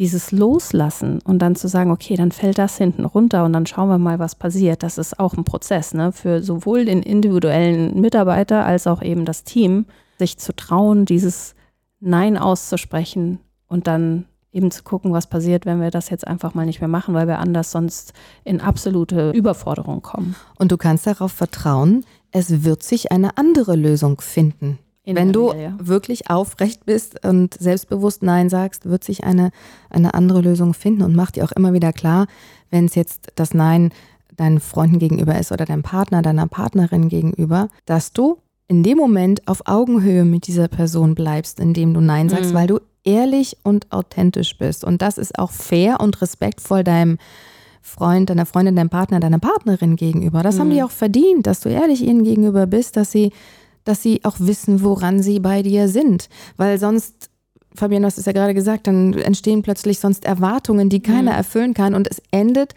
Dieses 0.00 0.32
Loslassen 0.32 1.20
und 1.22 1.38
dann 1.38 1.54
zu 1.54 1.68
sagen, 1.68 1.92
okay, 1.92 2.16
dann 2.16 2.32
fällt 2.32 2.58
das 2.58 2.76
hinten 2.76 3.04
runter 3.04 3.44
und 3.44 3.52
dann 3.52 3.66
schauen 3.66 3.88
wir 3.88 3.98
mal, 3.98 4.18
was 4.18 4.34
passiert. 4.34 4.82
Das 4.82 4.98
ist 4.98 5.20
auch 5.20 5.34
ein 5.34 5.44
Prozess, 5.44 5.94
ne? 5.94 6.10
Für 6.10 6.42
sowohl 6.42 6.86
den 6.86 7.02
individuellen 7.02 8.00
Mitarbeiter 8.00 8.64
als 8.64 8.88
auch 8.88 9.02
eben 9.02 9.24
das 9.24 9.44
Team, 9.44 9.84
sich 10.18 10.38
zu 10.38 10.56
trauen, 10.56 11.04
dieses 11.04 11.54
Nein 12.00 12.36
auszusprechen 12.38 13.38
und 13.68 13.86
dann 13.86 14.24
eben 14.52 14.70
zu 14.70 14.82
gucken, 14.82 15.12
was 15.12 15.28
passiert, 15.28 15.66
wenn 15.66 15.80
wir 15.80 15.90
das 15.90 16.10
jetzt 16.10 16.26
einfach 16.26 16.54
mal 16.54 16.66
nicht 16.66 16.80
mehr 16.80 16.88
machen, 16.88 17.14
weil 17.14 17.28
wir 17.28 17.38
anders 17.38 17.70
sonst 17.70 18.14
in 18.42 18.60
absolute 18.60 19.30
Überforderung 19.32 20.02
kommen. 20.02 20.34
Und 20.58 20.72
du 20.72 20.76
kannst 20.76 21.06
darauf 21.06 21.32
vertrauen, 21.32 22.04
es 22.32 22.64
wird 22.64 22.82
sich 22.82 23.12
eine 23.12 23.36
andere 23.36 23.76
Lösung 23.76 24.20
finden. 24.20 24.78
In 25.02 25.16
Wenn 25.16 25.32
du 25.32 25.48
Regel, 25.48 25.62
ja. 25.62 25.76
wirklich 25.78 26.30
aufrecht 26.30 26.84
bist 26.84 27.24
und 27.24 27.54
selbstbewusst 27.54 28.22
Nein 28.22 28.50
sagst, 28.50 28.84
wird 28.84 29.02
sich 29.02 29.24
eine, 29.24 29.50
eine 29.88 30.14
andere 30.14 30.40
Lösung 30.42 30.74
finden 30.74 31.02
und 31.02 31.16
mach 31.16 31.30
dir 31.30 31.44
auch 31.44 31.52
immer 31.52 31.72
wieder 31.72 31.92
klar, 31.92 32.26
wenn 32.70 32.84
es 32.84 32.94
jetzt 32.94 33.28
das 33.34 33.54
Nein 33.54 33.92
deinen 34.36 34.60
Freunden 34.60 34.98
gegenüber 34.98 35.38
ist 35.38 35.52
oder 35.52 35.64
deinem 35.64 35.82
Partner, 35.82 36.22
deiner 36.22 36.46
Partnerin 36.46 37.08
gegenüber, 37.08 37.68
dass 37.86 38.12
du 38.12 38.38
in 38.68 38.82
dem 38.82 38.98
Moment 38.98 39.48
auf 39.48 39.62
Augenhöhe 39.66 40.24
mit 40.24 40.46
dieser 40.46 40.68
Person 40.68 41.14
bleibst, 41.14 41.58
indem 41.60 41.92
du 41.92 42.00
Nein 42.00 42.28
sagst, 42.28 42.50
Mhm. 42.50 42.54
weil 42.54 42.66
du 42.68 42.78
ehrlich 43.02 43.56
und 43.64 43.90
authentisch 43.90 44.56
bist. 44.58 44.84
Und 44.84 45.02
das 45.02 45.18
ist 45.18 45.38
auch 45.38 45.50
fair 45.50 46.00
und 46.00 46.20
respektvoll 46.22 46.84
deinem 46.84 47.18
Freund, 47.82 48.30
deiner 48.30 48.46
Freundin, 48.46 48.76
deinem 48.76 48.90
Partner, 48.90 49.20
deiner 49.20 49.38
Partnerin 49.38 49.96
gegenüber. 49.96 50.42
Das 50.42 50.56
mhm. 50.56 50.60
haben 50.60 50.70
die 50.70 50.82
auch 50.82 50.90
verdient, 50.90 51.46
dass 51.46 51.60
du 51.60 51.68
ehrlich 51.70 52.02
ihnen 52.02 52.22
gegenüber 52.24 52.66
bist, 52.66 52.96
dass 52.96 53.10
sie, 53.10 53.32
dass 53.84 54.02
sie 54.02 54.24
auch 54.24 54.36
wissen, 54.38 54.82
woran 54.82 55.22
sie 55.22 55.40
bei 55.40 55.62
dir 55.62 55.88
sind. 55.88 56.28
Weil 56.56 56.78
sonst, 56.78 57.30
Fabian, 57.74 58.02
du 58.02 58.06
hast 58.06 58.18
es 58.18 58.26
ja 58.26 58.32
gerade 58.32 58.54
gesagt, 58.54 58.86
dann 58.86 59.14
entstehen 59.14 59.62
plötzlich 59.62 59.98
sonst 59.98 60.24
Erwartungen, 60.24 60.88
die 60.88 61.00
keiner 61.00 61.32
mhm. 61.32 61.38
erfüllen 61.38 61.74
kann 61.74 61.94
und 61.94 62.08
es 62.08 62.22
endet 62.30 62.74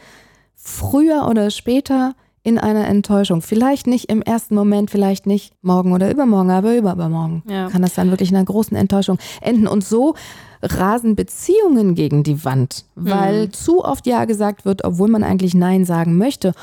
früher 0.56 1.28
oder 1.30 1.52
später 1.52 2.16
in 2.44 2.58
einer 2.58 2.88
Enttäuschung. 2.88 3.42
Vielleicht 3.42 3.88
nicht 3.88 4.10
im 4.10 4.22
ersten 4.22 4.54
Moment, 4.54 4.92
vielleicht 4.92 5.26
nicht 5.26 5.54
morgen 5.62 5.94
oder 5.94 6.12
übermorgen, 6.12 6.52
aber 6.52 6.76
übermorgen 6.76 7.42
ja. 7.48 7.70
kann 7.70 7.82
das 7.82 7.94
dann 7.94 8.10
wirklich 8.10 8.32
in 8.32 8.36
einer 8.36 8.46
großen 8.46 8.76
Enttäuschung 8.76 9.18
enden. 9.42 9.68
Und 9.68 9.84
so 9.84 10.16
rasen 10.62 11.16
Beziehungen 11.16 11.96
gegen 11.96 12.24
die 12.24 12.44
Wand, 12.44 12.86
weil 12.96 13.48
mhm. 13.48 13.54
zu 13.54 13.84
oft 13.84 14.06
Ja 14.08 14.26
gesagt 14.26 14.66
wird, 14.66 14.84
obwohl 14.84 15.10
man 15.10 15.24
eigentlich 15.24 15.54
Nein 15.54 15.86
sagen 15.86 16.18
möchte. 16.18 16.54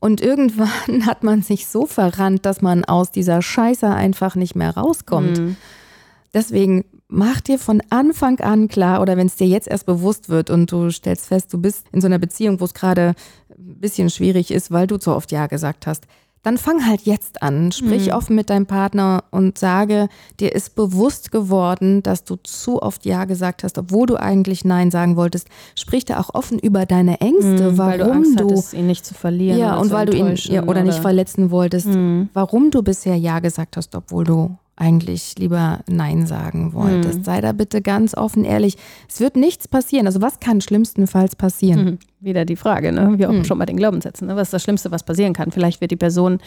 Und 0.00 0.20
irgendwann 0.20 1.04
hat 1.06 1.22
man 1.22 1.42
sich 1.42 1.66
so 1.66 1.86
verrannt, 1.86 2.46
dass 2.46 2.62
man 2.62 2.84
aus 2.84 3.10
dieser 3.10 3.42
Scheiße 3.42 3.88
einfach 3.88 4.34
nicht 4.34 4.56
mehr 4.56 4.76
rauskommt. 4.76 5.38
Mhm. 5.38 5.56
Deswegen 6.32 6.84
mach 7.08 7.40
dir 7.40 7.58
von 7.58 7.82
Anfang 7.90 8.40
an 8.40 8.68
klar, 8.68 9.02
oder 9.02 9.16
wenn 9.16 9.26
es 9.26 9.36
dir 9.36 9.46
jetzt 9.46 9.68
erst 9.68 9.86
bewusst 9.86 10.28
wird 10.28 10.48
und 10.48 10.70
du 10.72 10.90
stellst 10.90 11.26
fest, 11.26 11.52
du 11.52 11.58
bist 11.58 11.86
in 11.92 12.00
so 12.00 12.06
einer 12.06 12.18
Beziehung, 12.18 12.60
wo 12.60 12.64
es 12.64 12.74
gerade 12.74 13.14
ein 13.50 13.80
bisschen 13.80 14.10
schwierig 14.10 14.50
ist, 14.50 14.70
weil 14.70 14.86
du 14.86 14.96
zu 14.96 15.14
oft 15.14 15.32
Ja 15.32 15.46
gesagt 15.46 15.86
hast, 15.86 16.06
dann 16.42 16.56
fang 16.56 16.86
halt 16.86 17.02
jetzt 17.02 17.42
an. 17.42 17.70
Sprich 17.72 18.06
mhm. 18.06 18.12
offen 18.12 18.36
mit 18.36 18.48
deinem 18.48 18.66
Partner 18.66 19.24
und 19.30 19.58
sage, 19.58 20.08
dir 20.38 20.54
ist 20.54 20.74
bewusst 20.74 21.32
geworden, 21.32 22.02
dass 22.02 22.24
du 22.24 22.36
zu 22.36 22.82
oft 22.82 23.04
Ja 23.04 23.26
gesagt 23.26 23.62
hast, 23.62 23.76
obwohl 23.76 24.06
du 24.06 24.16
eigentlich 24.16 24.64
Nein 24.64 24.90
sagen 24.90 25.16
wolltest. 25.16 25.48
Sprich 25.78 26.04
da 26.04 26.18
auch 26.18 26.34
offen 26.34 26.58
über 26.58 26.86
deine 26.86 27.20
Ängste, 27.20 27.72
mhm, 27.72 27.78
warum 27.78 27.90
weil 27.90 27.98
du, 27.98 28.12
Angst 28.12 28.40
du 28.40 28.44
hattest, 28.44 28.72
ihn 28.74 28.86
nicht 28.86 29.04
zu 29.04 29.14
verlieren. 29.14 29.58
Ja, 29.58 29.76
und 29.76 29.90
weil 29.90 30.06
du 30.06 30.16
ihn 30.16 30.34
ja, 30.36 30.62
oder, 30.62 30.70
oder, 30.70 30.84
nicht 30.84 31.00
verletzen 31.00 31.50
wolltest, 31.50 31.88
mhm. 31.88 32.30
warum 32.32 32.70
du 32.70 32.82
bisher 32.82 33.16
Ja 33.16 33.40
gesagt 33.40 33.76
hast, 33.76 33.94
obwohl 33.94 34.24
du 34.24 34.56
eigentlich 34.80 35.34
lieber 35.38 35.80
Nein 35.86 36.26
sagen 36.26 36.72
wolltest. 36.72 37.18
Mhm. 37.18 37.24
Sei 37.24 37.40
da 37.40 37.52
bitte 37.52 37.82
ganz 37.82 38.16
offen, 38.16 38.44
ehrlich. 38.44 38.76
Es 39.08 39.20
wird 39.20 39.36
nichts 39.36 39.68
passieren. 39.68 40.06
Also 40.06 40.22
was 40.22 40.40
kann 40.40 40.60
schlimmstenfalls 40.60 41.36
passieren? 41.36 41.84
Mhm. 41.84 41.98
Wieder 42.20 42.44
die 42.44 42.56
Frage, 42.56 42.90
ne? 42.90 43.14
wie 43.18 43.26
auch 43.26 43.32
mhm. 43.32 43.44
schon 43.44 43.58
bei 43.58 43.66
den 43.66 43.76
Glaubenssätzen. 43.76 44.26
Ne? 44.26 44.36
Was 44.36 44.48
ist 44.48 44.54
das 44.54 44.62
Schlimmste, 44.62 44.90
was 44.90 45.02
passieren 45.02 45.34
kann? 45.34 45.52
Vielleicht 45.52 45.80
wird 45.80 45.90
die 45.90 45.96
Person, 45.96 46.38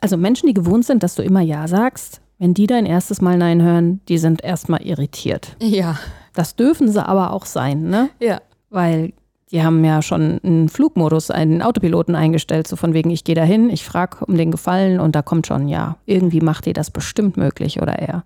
also 0.00 0.16
Menschen, 0.16 0.48
die 0.48 0.54
gewohnt 0.54 0.84
sind, 0.84 1.02
dass 1.02 1.14
du 1.14 1.22
immer 1.22 1.40
Ja 1.40 1.68
sagst, 1.68 2.20
wenn 2.38 2.54
die 2.54 2.66
dein 2.66 2.86
erstes 2.86 3.20
Mal 3.20 3.38
Nein 3.38 3.62
hören, 3.62 4.00
die 4.08 4.18
sind 4.18 4.42
erstmal 4.42 4.82
irritiert. 4.82 5.56
Ja. 5.60 5.98
Das 6.34 6.56
dürfen 6.56 6.88
sie 6.88 7.04
aber 7.04 7.32
auch 7.32 7.46
sein, 7.46 7.88
ne? 7.88 8.10
Ja. 8.20 8.40
Weil 8.70 9.12
die 9.50 9.62
haben 9.62 9.84
ja 9.84 10.02
schon 10.02 10.40
einen 10.42 10.68
Flugmodus, 10.68 11.30
einen 11.30 11.62
Autopiloten 11.62 12.14
eingestellt, 12.14 12.68
so 12.68 12.76
von 12.76 12.92
wegen, 12.92 13.10
ich 13.10 13.24
gehe 13.24 13.34
dahin, 13.34 13.70
ich 13.70 13.84
frage 13.84 14.24
um 14.24 14.36
den 14.36 14.50
Gefallen 14.50 15.00
und 15.00 15.14
da 15.14 15.22
kommt 15.22 15.46
schon, 15.46 15.68
ja, 15.68 15.96
irgendwie 16.06 16.40
macht 16.40 16.66
ihr 16.66 16.74
das 16.74 16.90
bestimmt 16.90 17.36
möglich 17.36 17.80
oder 17.80 17.98
er. 17.98 18.24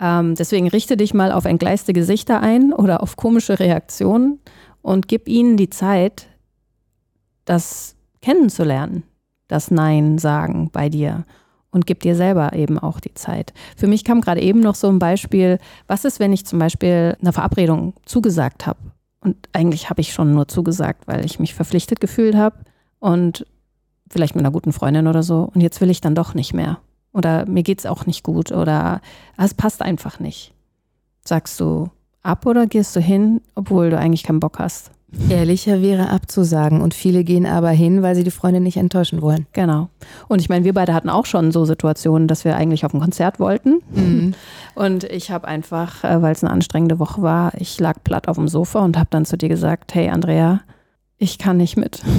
Ja. 0.00 0.20
Ähm, 0.20 0.34
deswegen 0.34 0.68
richte 0.68 0.96
dich 0.96 1.14
mal 1.14 1.32
auf 1.32 1.44
entgleiste 1.44 1.92
Gesichter 1.92 2.40
ein 2.40 2.72
oder 2.72 3.02
auf 3.02 3.16
komische 3.16 3.58
Reaktionen 3.58 4.40
und 4.82 5.08
gib 5.08 5.28
ihnen 5.28 5.56
die 5.56 5.70
Zeit, 5.70 6.26
das 7.44 7.94
kennenzulernen, 8.20 9.04
das 9.46 9.70
Nein 9.70 10.18
sagen 10.18 10.70
bei 10.72 10.88
dir 10.88 11.24
und 11.70 11.86
gib 11.86 12.00
dir 12.00 12.16
selber 12.16 12.54
eben 12.54 12.78
auch 12.78 12.98
die 13.00 13.14
Zeit. 13.14 13.52
Für 13.76 13.86
mich 13.86 14.04
kam 14.04 14.20
gerade 14.20 14.40
eben 14.40 14.60
noch 14.60 14.74
so 14.74 14.88
ein 14.88 14.98
Beispiel, 14.98 15.58
was 15.86 16.04
ist, 16.04 16.18
wenn 16.18 16.32
ich 16.32 16.44
zum 16.44 16.58
Beispiel 16.58 17.16
einer 17.20 17.32
Verabredung 17.32 17.94
zugesagt 18.04 18.66
habe 18.66 18.78
und 19.20 19.36
eigentlich 19.52 19.90
habe 19.90 20.00
ich 20.00 20.12
schon 20.12 20.32
nur 20.32 20.48
zugesagt, 20.48 21.06
weil 21.06 21.24
ich 21.24 21.38
mich 21.38 21.54
verpflichtet 21.54 22.00
gefühlt 22.00 22.36
habe 22.36 22.56
und 23.00 23.46
vielleicht 24.10 24.34
mit 24.34 24.44
einer 24.44 24.52
guten 24.52 24.72
Freundin 24.72 25.06
oder 25.06 25.22
so. 25.22 25.50
Und 25.54 25.60
jetzt 25.60 25.80
will 25.80 25.90
ich 25.90 26.00
dann 26.00 26.14
doch 26.14 26.34
nicht 26.34 26.54
mehr. 26.54 26.78
Oder 27.12 27.46
mir 27.46 27.62
geht 27.62 27.80
es 27.80 27.86
auch 27.86 28.06
nicht 28.06 28.22
gut 28.22 28.52
oder 28.52 29.00
ah, 29.36 29.44
es 29.44 29.54
passt 29.54 29.82
einfach 29.82 30.20
nicht. 30.20 30.54
Sagst 31.24 31.58
du 31.60 31.90
ab 32.22 32.46
oder 32.46 32.66
gehst 32.66 32.94
du 32.94 33.00
hin, 33.00 33.40
obwohl 33.54 33.90
du 33.90 33.98
eigentlich 33.98 34.22
keinen 34.22 34.40
Bock 34.40 34.58
hast? 34.58 34.90
Ehrlicher 35.30 35.80
wäre 35.80 36.10
abzusagen 36.10 36.82
und 36.82 36.92
viele 36.92 37.24
gehen 37.24 37.46
aber 37.46 37.70
hin, 37.70 38.02
weil 38.02 38.14
sie 38.14 38.24
die 38.24 38.30
Freundin 38.30 38.62
nicht 38.62 38.76
enttäuschen 38.76 39.22
wollen. 39.22 39.46
Genau. 39.54 39.88
Und 40.28 40.40
ich 40.40 40.50
meine, 40.50 40.66
wir 40.66 40.74
beide 40.74 40.92
hatten 40.92 41.08
auch 41.08 41.24
schon 41.24 41.50
so 41.50 41.64
Situationen, 41.64 42.28
dass 42.28 42.44
wir 42.44 42.56
eigentlich 42.56 42.84
auf 42.84 42.92
ein 42.92 43.00
Konzert 43.00 43.40
wollten. 43.40 43.80
Mhm. 43.90 44.34
Und 44.74 45.04
ich 45.04 45.30
habe 45.30 45.48
einfach, 45.48 46.04
äh, 46.04 46.20
weil 46.20 46.32
es 46.32 46.44
eine 46.44 46.52
anstrengende 46.52 46.98
Woche 46.98 47.22
war, 47.22 47.52
ich 47.58 47.80
lag 47.80 47.96
platt 48.04 48.28
auf 48.28 48.36
dem 48.36 48.48
Sofa 48.48 48.78
und 48.78 48.96
habe 48.96 49.08
dann 49.10 49.24
zu 49.24 49.36
dir 49.36 49.48
gesagt, 49.48 49.92
hey 49.92 50.08
Andrea, 50.08 50.60
ich 51.16 51.38
kann 51.38 51.56
nicht 51.56 51.76
mit. 51.76 52.02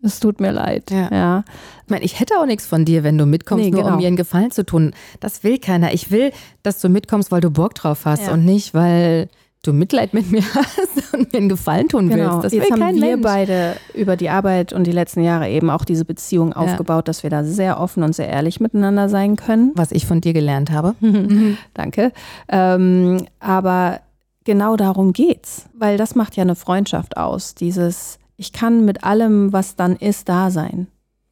Es 0.00 0.20
tut 0.20 0.40
mir 0.40 0.52
leid. 0.52 0.92
Ja. 0.92 1.08
ja. 1.10 1.44
Ich 1.84 1.90
meine, 1.90 2.04
ich 2.04 2.20
hätte 2.20 2.38
auch 2.38 2.46
nichts 2.46 2.64
von 2.64 2.84
dir, 2.84 3.02
wenn 3.02 3.18
du 3.18 3.26
mitkommst, 3.26 3.64
nee, 3.64 3.70
nur 3.72 3.82
genau. 3.82 3.94
um 3.94 4.00
mir 4.00 4.06
einen 4.06 4.16
Gefallen 4.16 4.52
zu 4.52 4.64
tun. 4.64 4.94
Das 5.18 5.42
will 5.42 5.58
keiner. 5.58 5.92
Ich 5.92 6.12
will, 6.12 6.30
dass 6.62 6.80
du 6.80 6.88
mitkommst, 6.88 7.32
weil 7.32 7.40
du 7.40 7.50
Bock 7.50 7.74
drauf 7.74 8.04
hast 8.04 8.28
ja. 8.28 8.32
und 8.32 8.44
nicht, 8.44 8.74
weil 8.74 9.28
du 9.62 9.72
Mitleid 9.72 10.14
mit 10.14 10.30
mir 10.30 10.42
hast 10.54 11.14
und 11.14 11.32
mir 11.32 11.38
einen 11.38 11.48
Gefallen 11.48 11.88
tun 11.88 12.08
genau. 12.08 12.34
willst. 12.34 12.44
Das 12.44 12.52
Jetzt 12.52 12.70
haben 12.70 12.80
wir 12.80 12.92
Mensch. 12.92 13.22
beide 13.22 13.76
über 13.94 14.16
die 14.16 14.30
Arbeit 14.30 14.72
und 14.72 14.86
die 14.86 14.92
letzten 14.92 15.22
Jahre 15.22 15.48
eben 15.48 15.70
auch 15.70 15.84
diese 15.84 16.04
Beziehung 16.04 16.50
ja. 16.50 16.56
aufgebaut, 16.56 17.08
dass 17.08 17.22
wir 17.22 17.30
da 17.30 17.44
sehr 17.44 17.80
offen 17.80 18.02
und 18.02 18.14
sehr 18.14 18.28
ehrlich 18.28 18.60
miteinander 18.60 19.08
sein 19.08 19.36
können. 19.36 19.72
Was 19.74 19.92
ich 19.92 20.06
von 20.06 20.20
dir 20.20 20.32
gelernt 20.32 20.70
habe. 20.70 20.94
Danke. 21.74 22.12
Ähm, 22.48 23.26
aber 23.40 24.00
genau 24.44 24.76
darum 24.76 25.12
geht's, 25.12 25.66
weil 25.74 25.96
das 25.98 26.14
macht 26.14 26.36
ja 26.36 26.42
eine 26.42 26.54
Freundschaft 26.54 27.16
aus. 27.16 27.54
Dieses, 27.54 28.18
ich 28.36 28.52
kann 28.52 28.84
mit 28.84 29.04
allem, 29.04 29.52
was 29.52 29.76
dann 29.76 29.96
ist, 29.96 30.28
da 30.28 30.50
sein. 30.50 30.88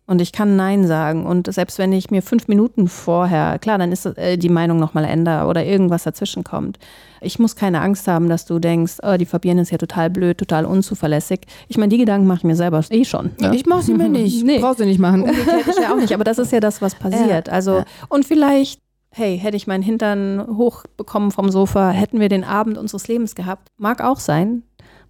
Und 0.07 0.21
ich 0.21 0.31
kann 0.31 0.55
Nein 0.55 0.87
sagen. 0.87 1.27
Und 1.27 1.53
selbst 1.53 1.79
wenn 1.79 1.93
ich 1.93 2.11
mir 2.11 2.23
fünf 2.23 2.47
Minuten 2.47 2.87
vorher, 2.87 3.59
klar, 3.59 3.77
dann 3.77 3.91
ist 3.91 4.07
äh, 4.07 4.37
die 4.37 4.49
Meinung 4.49 4.79
nochmal 4.79 5.05
ändere 5.05 5.47
oder 5.47 5.65
irgendwas 5.65 6.05
dazwischen 6.05 6.45
kommt. 6.45 6.79
Ich 7.21 7.41
muss 7.41 7.57
keine 7.57 7.81
Angst 7.81 8.07
haben, 8.07 8.29
dass 8.29 8.45
du 8.45 8.61
denkst, 8.61 8.99
oh, 9.03 9.17
die 9.17 9.27
Fabienne 9.27 9.63
ist 9.63 9.73
ja 9.73 9.79
total 9.79 10.11
blöd, 10.11 10.39
total 10.39 10.65
unzuverlässig. 10.65 11.41
Ich 11.67 11.77
meine, 11.77 11.89
die 11.89 11.99
Gedanken 11.99 12.29
mache 12.29 12.39
ich 12.39 12.45
mir 12.45 12.57
selber 12.57 12.85
eh 12.89 13.05
schon. 13.05 13.33
Ne? 13.41 13.55
Ich 13.57 13.67
mache 13.67 13.83
sie 13.83 13.95
mir 13.95 14.09
nicht. 14.09 14.45
Nee. 14.45 14.61
Brauchst 14.61 14.79
du 14.79 14.85
nicht 14.85 15.01
machen. 15.01 15.23
Umgekehrt 15.23 15.67
ich 15.67 15.77
ja 15.83 15.93
auch 15.93 15.97
nicht. 15.97 16.15
Aber 16.15 16.25
das 16.25 16.39
ist 16.39 16.53
ja 16.53 16.61
das, 16.61 16.81
was 16.81 16.95
passiert. 16.99 17.49
Ja. 17.49 17.53
Also, 17.53 17.83
und 18.09 18.25
vielleicht 18.25 18.81
hey, 19.17 19.39
hätte 19.39 19.57
ich 19.57 19.67
meinen 19.67 19.83
Hintern 19.83 20.47
hochbekommen 20.59 21.31
vom 21.31 21.51
Sofa, 21.51 21.91
hätten 21.91 22.21
wir 22.21 22.29
den 22.29 22.45
Abend 22.45 22.77
unseres 22.77 23.09
Lebens 23.09 23.35
gehabt. 23.35 23.71
Mag 23.79 24.05
auch 24.05 24.21
sein. 24.21 24.63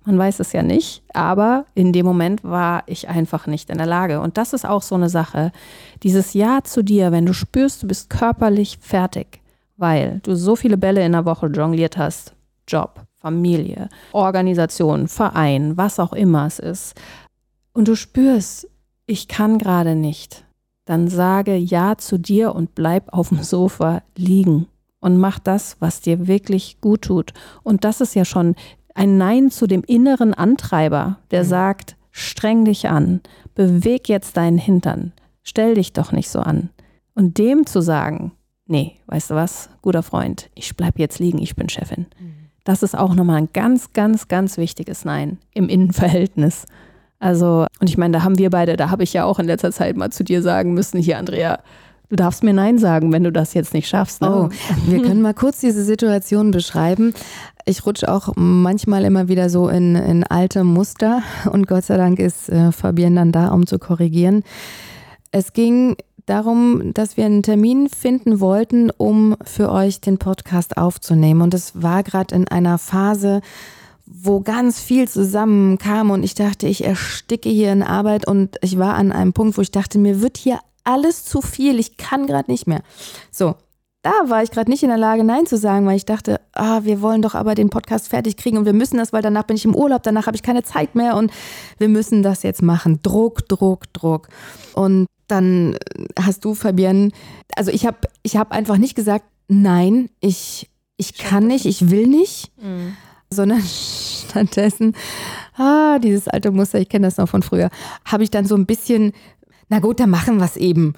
Man 0.06 0.18
weiß 0.18 0.38
es 0.38 0.52
ja 0.52 0.62
nicht, 0.62 1.02
aber 1.12 1.66
in 1.74 1.92
dem 1.92 2.06
Moment 2.06 2.44
war 2.44 2.84
ich 2.86 3.08
einfach 3.08 3.48
nicht 3.48 3.70
in 3.70 3.78
der 3.78 3.88
Lage. 3.88 4.20
Und 4.20 4.38
das 4.38 4.52
ist 4.52 4.64
auch 4.64 4.82
so 4.82 4.94
eine 4.94 5.08
Sache. 5.08 5.50
Dieses 6.04 6.32
Ja 6.32 6.60
zu 6.62 6.84
dir, 6.84 7.10
wenn 7.10 7.26
du 7.26 7.34
spürst, 7.34 7.82
du 7.82 7.88
bist 7.88 8.08
körperlich 8.08 8.78
fertig, 8.80 9.40
weil 9.76 10.20
du 10.22 10.36
so 10.36 10.54
viele 10.54 10.78
Bälle 10.78 11.04
in 11.04 11.10
der 11.10 11.24
Woche 11.24 11.48
jongliert 11.48 11.98
hast, 11.98 12.34
Job, 12.68 13.04
Familie, 13.16 13.88
Organisation, 14.12 15.08
Verein, 15.08 15.76
was 15.76 15.98
auch 15.98 16.12
immer 16.12 16.46
es 16.46 16.60
ist, 16.60 16.94
und 17.72 17.88
du 17.88 17.96
spürst, 17.96 18.68
ich 19.06 19.26
kann 19.26 19.58
gerade 19.58 19.96
nicht, 19.96 20.44
dann 20.84 21.08
sage 21.08 21.56
Ja 21.56 21.98
zu 21.98 22.16
dir 22.16 22.54
und 22.54 22.76
bleib 22.76 23.12
auf 23.12 23.30
dem 23.30 23.42
Sofa 23.42 24.02
liegen 24.16 24.68
und 25.00 25.18
mach 25.18 25.40
das, 25.40 25.76
was 25.80 26.00
dir 26.00 26.28
wirklich 26.28 26.80
gut 26.80 27.02
tut. 27.02 27.32
Und 27.64 27.84
das 27.84 28.00
ist 28.00 28.14
ja 28.14 28.24
schon 28.24 28.54
ein 28.96 29.18
Nein 29.18 29.50
zu 29.50 29.66
dem 29.66 29.82
inneren 29.86 30.34
Antreiber, 30.34 31.18
der 31.30 31.44
mhm. 31.44 31.48
sagt, 31.48 31.96
streng 32.10 32.64
dich 32.64 32.88
an, 32.88 33.20
beweg 33.54 34.08
jetzt 34.08 34.36
deinen 34.36 34.58
Hintern, 34.58 35.12
stell 35.42 35.74
dich 35.74 35.92
doch 35.92 36.12
nicht 36.12 36.30
so 36.30 36.40
an. 36.40 36.70
Und 37.14 37.38
dem 37.38 37.66
zu 37.66 37.80
sagen, 37.80 38.32
nee, 38.66 38.96
weißt 39.06 39.30
du 39.30 39.34
was, 39.34 39.70
guter 39.82 40.02
Freund, 40.02 40.50
ich 40.54 40.76
bleib 40.76 40.98
jetzt 40.98 41.18
liegen, 41.18 41.38
ich 41.38 41.56
bin 41.56 41.68
Chefin. 41.68 42.06
Mhm. 42.18 42.34
Das 42.64 42.82
ist 42.82 42.96
auch 42.96 43.14
nochmal 43.14 43.36
ein 43.36 43.50
ganz, 43.52 43.92
ganz, 43.92 44.28
ganz 44.28 44.56
wichtiges 44.56 45.04
Nein 45.04 45.38
im 45.52 45.68
Innenverhältnis. 45.68 46.66
Also, 47.18 47.66
und 47.80 47.88
ich 47.88 47.96
meine, 47.96 48.18
da 48.18 48.24
haben 48.24 48.38
wir 48.38 48.50
beide, 48.50 48.76
da 48.76 48.90
habe 48.90 49.02
ich 49.02 49.12
ja 49.12 49.24
auch 49.24 49.38
in 49.38 49.46
letzter 49.46 49.72
Zeit 49.72 49.96
mal 49.96 50.10
zu 50.10 50.24
dir 50.24 50.42
sagen 50.42 50.74
müssen, 50.74 51.00
hier, 51.00 51.18
Andrea, 51.18 51.60
du 52.08 52.16
darfst 52.16 52.42
mir 52.42 52.52
Nein 52.52 52.78
sagen, 52.78 53.12
wenn 53.12 53.24
du 53.24 53.32
das 53.32 53.54
jetzt 53.54 53.74
nicht 53.74 53.88
schaffst. 53.88 54.22
Ne? 54.22 54.30
Oh, 54.30 54.48
wir 54.86 55.02
können 55.02 55.22
mal 55.22 55.34
kurz 55.34 55.60
diese 55.60 55.84
Situation 55.84 56.50
beschreiben 56.50 57.14
ich 57.66 57.84
rutsche 57.84 58.10
auch 58.10 58.32
manchmal 58.36 59.04
immer 59.04 59.28
wieder 59.28 59.50
so 59.50 59.68
in, 59.68 59.96
in 59.96 60.24
alte 60.24 60.64
Muster 60.64 61.22
und 61.52 61.66
Gott 61.66 61.84
sei 61.84 61.96
Dank 61.96 62.18
ist 62.20 62.48
äh, 62.48 62.70
Fabienne 62.70 63.16
dann 63.16 63.32
da, 63.32 63.48
um 63.48 63.66
zu 63.66 63.78
korrigieren. 63.78 64.44
Es 65.32 65.52
ging 65.52 65.96
darum, 66.26 66.94
dass 66.94 67.16
wir 67.16 67.26
einen 67.26 67.42
Termin 67.42 67.88
finden 67.88 68.38
wollten, 68.38 68.90
um 68.90 69.36
für 69.44 69.70
euch 69.70 70.00
den 70.00 70.18
Podcast 70.18 70.76
aufzunehmen. 70.76 71.42
Und 71.42 71.54
es 71.54 71.82
war 71.82 72.04
gerade 72.04 72.34
in 72.36 72.46
einer 72.48 72.78
Phase, 72.78 73.40
wo 74.06 74.40
ganz 74.40 74.80
viel 74.80 75.08
zusammenkam 75.08 76.10
und 76.10 76.22
ich 76.22 76.34
dachte, 76.34 76.68
ich 76.68 76.84
ersticke 76.84 77.48
hier 77.48 77.72
in 77.72 77.82
Arbeit 77.82 78.28
und 78.28 78.56
ich 78.62 78.78
war 78.78 78.94
an 78.94 79.10
einem 79.10 79.32
Punkt, 79.32 79.58
wo 79.58 79.62
ich 79.62 79.72
dachte, 79.72 79.98
mir 79.98 80.22
wird 80.22 80.36
hier 80.36 80.60
alles 80.86 81.24
zu 81.24 81.42
viel, 81.42 81.78
ich 81.78 81.96
kann 81.96 82.26
gerade 82.26 82.50
nicht 82.50 82.66
mehr. 82.66 82.82
So, 83.30 83.56
da 84.02 84.30
war 84.30 84.42
ich 84.44 84.52
gerade 84.52 84.70
nicht 84.70 84.84
in 84.84 84.88
der 84.88 84.98
Lage, 84.98 85.24
Nein 85.24 85.46
zu 85.46 85.56
sagen, 85.56 85.84
weil 85.84 85.96
ich 85.96 86.06
dachte, 86.06 86.40
ah, 86.52 86.84
wir 86.84 87.02
wollen 87.02 87.22
doch 87.22 87.34
aber 87.34 87.56
den 87.56 87.70
Podcast 87.70 88.08
fertig 88.08 88.36
kriegen 88.36 88.56
und 88.56 88.64
wir 88.64 88.72
müssen 88.72 88.98
das, 88.98 89.12
weil 89.12 89.22
danach 89.22 89.42
bin 89.42 89.56
ich 89.56 89.64
im 89.64 89.74
Urlaub, 89.74 90.04
danach 90.04 90.26
habe 90.26 90.36
ich 90.36 90.44
keine 90.44 90.62
Zeit 90.62 90.94
mehr 90.94 91.16
und 91.16 91.32
wir 91.78 91.88
müssen 91.88 92.22
das 92.22 92.44
jetzt 92.44 92.62
machen. 92.62 93.00
Druck, 93.02 93.48
Druck, 93.48 93.92
Druck. 93.92 94.28
Und 94.74 95.06
dann 95.26 95.76
hast 96.20 96.44
du, 96.44 96.54
Fabienne, 96.54 97.10
also 97.56 97.72
ich 97.72 97.84
habe 97.84 97.98
ich 98.22 98.36
hab 98.36 98.52
einfach 98.52 98.76
nicht 98.76 98.94
gesagt, 98.94 99.24
nein, 99.48 100.08
ich, 100.20 100.70
ich 100.96 101.14
kann 101.14 101.48
nicht, 101.48 101.66
ich 101.66 101.90
will 101.90 102.06
nicht, 102.06 102.52
mhm. 102.62 102.96
sondern 103.28 103.60
stattdessen, 104.28 104.94
ah, 105.56 105.98
dieses 105.98 106.28
alte 106.28 106.52
Muster, 106.52 106.78
ich 106.78 106.88
kenne 106.88 107.08
das 107.08 107.16
noch 107.16 107.28
von 107.28 107.42
früher, 107.42 107.70
habe 108.04 108.22
ich 108.22 108.30
dann 108.30 108.46
so 108.46 108.54
ein 108.54 108.66
bisschen, 108.66 109.12
na 109.68 109.80
gut, 109.80 110.00
dann 110.00 110.10
machen 110.10 110.38
wir 110.38 110.44
es 110.44 110.56
eben 110.56 110.94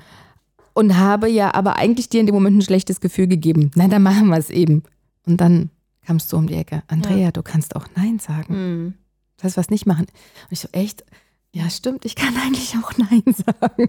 und 0.79 0.97
habe 0.97 1.29
ja 1.29 1.55
aber 1.55 1.75
eigentlich 1.75 2.09
dir 2.09 2.21
in 2.21 2.27
dem 2.27 2.35
Moment 2.37 2.57
ein 2.57 2.63
schlechtes 2.63 3.01
Gefühl 3.01 3.27
gegeben. 3.27 3.73
Nein, 3.75 3.91
dann 3.91 4.03
machen 4.03 4.29
wir 4.29 4.37
es 4.37 4.49
eben. 4.49 4.85
Und 5.27 5.41
dann 5.41 5.71
kamst 6.07 6.33
du 6.33 6.37
um 6.37 6.47
die 6.47 6.55
Ecke. 6.55 6.85
Andrea, 6.87 7.17
ja. 7.17 7.31
du 7.33 7.43
kannst 7.43 7.75
auch 7.75 7.87
Nein 7.97 8.21
sagen. 8.21 8.55
Mhm. 8.55 8.95
Das 9.37 9.45
heißt, 9.45 9.57
was 9.57 9.71
nicht 9.71 9.87
machen. 9.87 10.07
Und 10.07 10.53
ich 10.53 10.61
so, 10.61 10.69
echt? 10.71 11.05
Ja, 11.53 11.69
stimmt, 11.69 12.05
ich 12.05 12.15
kann 12.15 12.37
eigentlich 12.45 12.77
auch 12.77 12.93
Nein 12.97 13.25
sagen. 13.27 13.89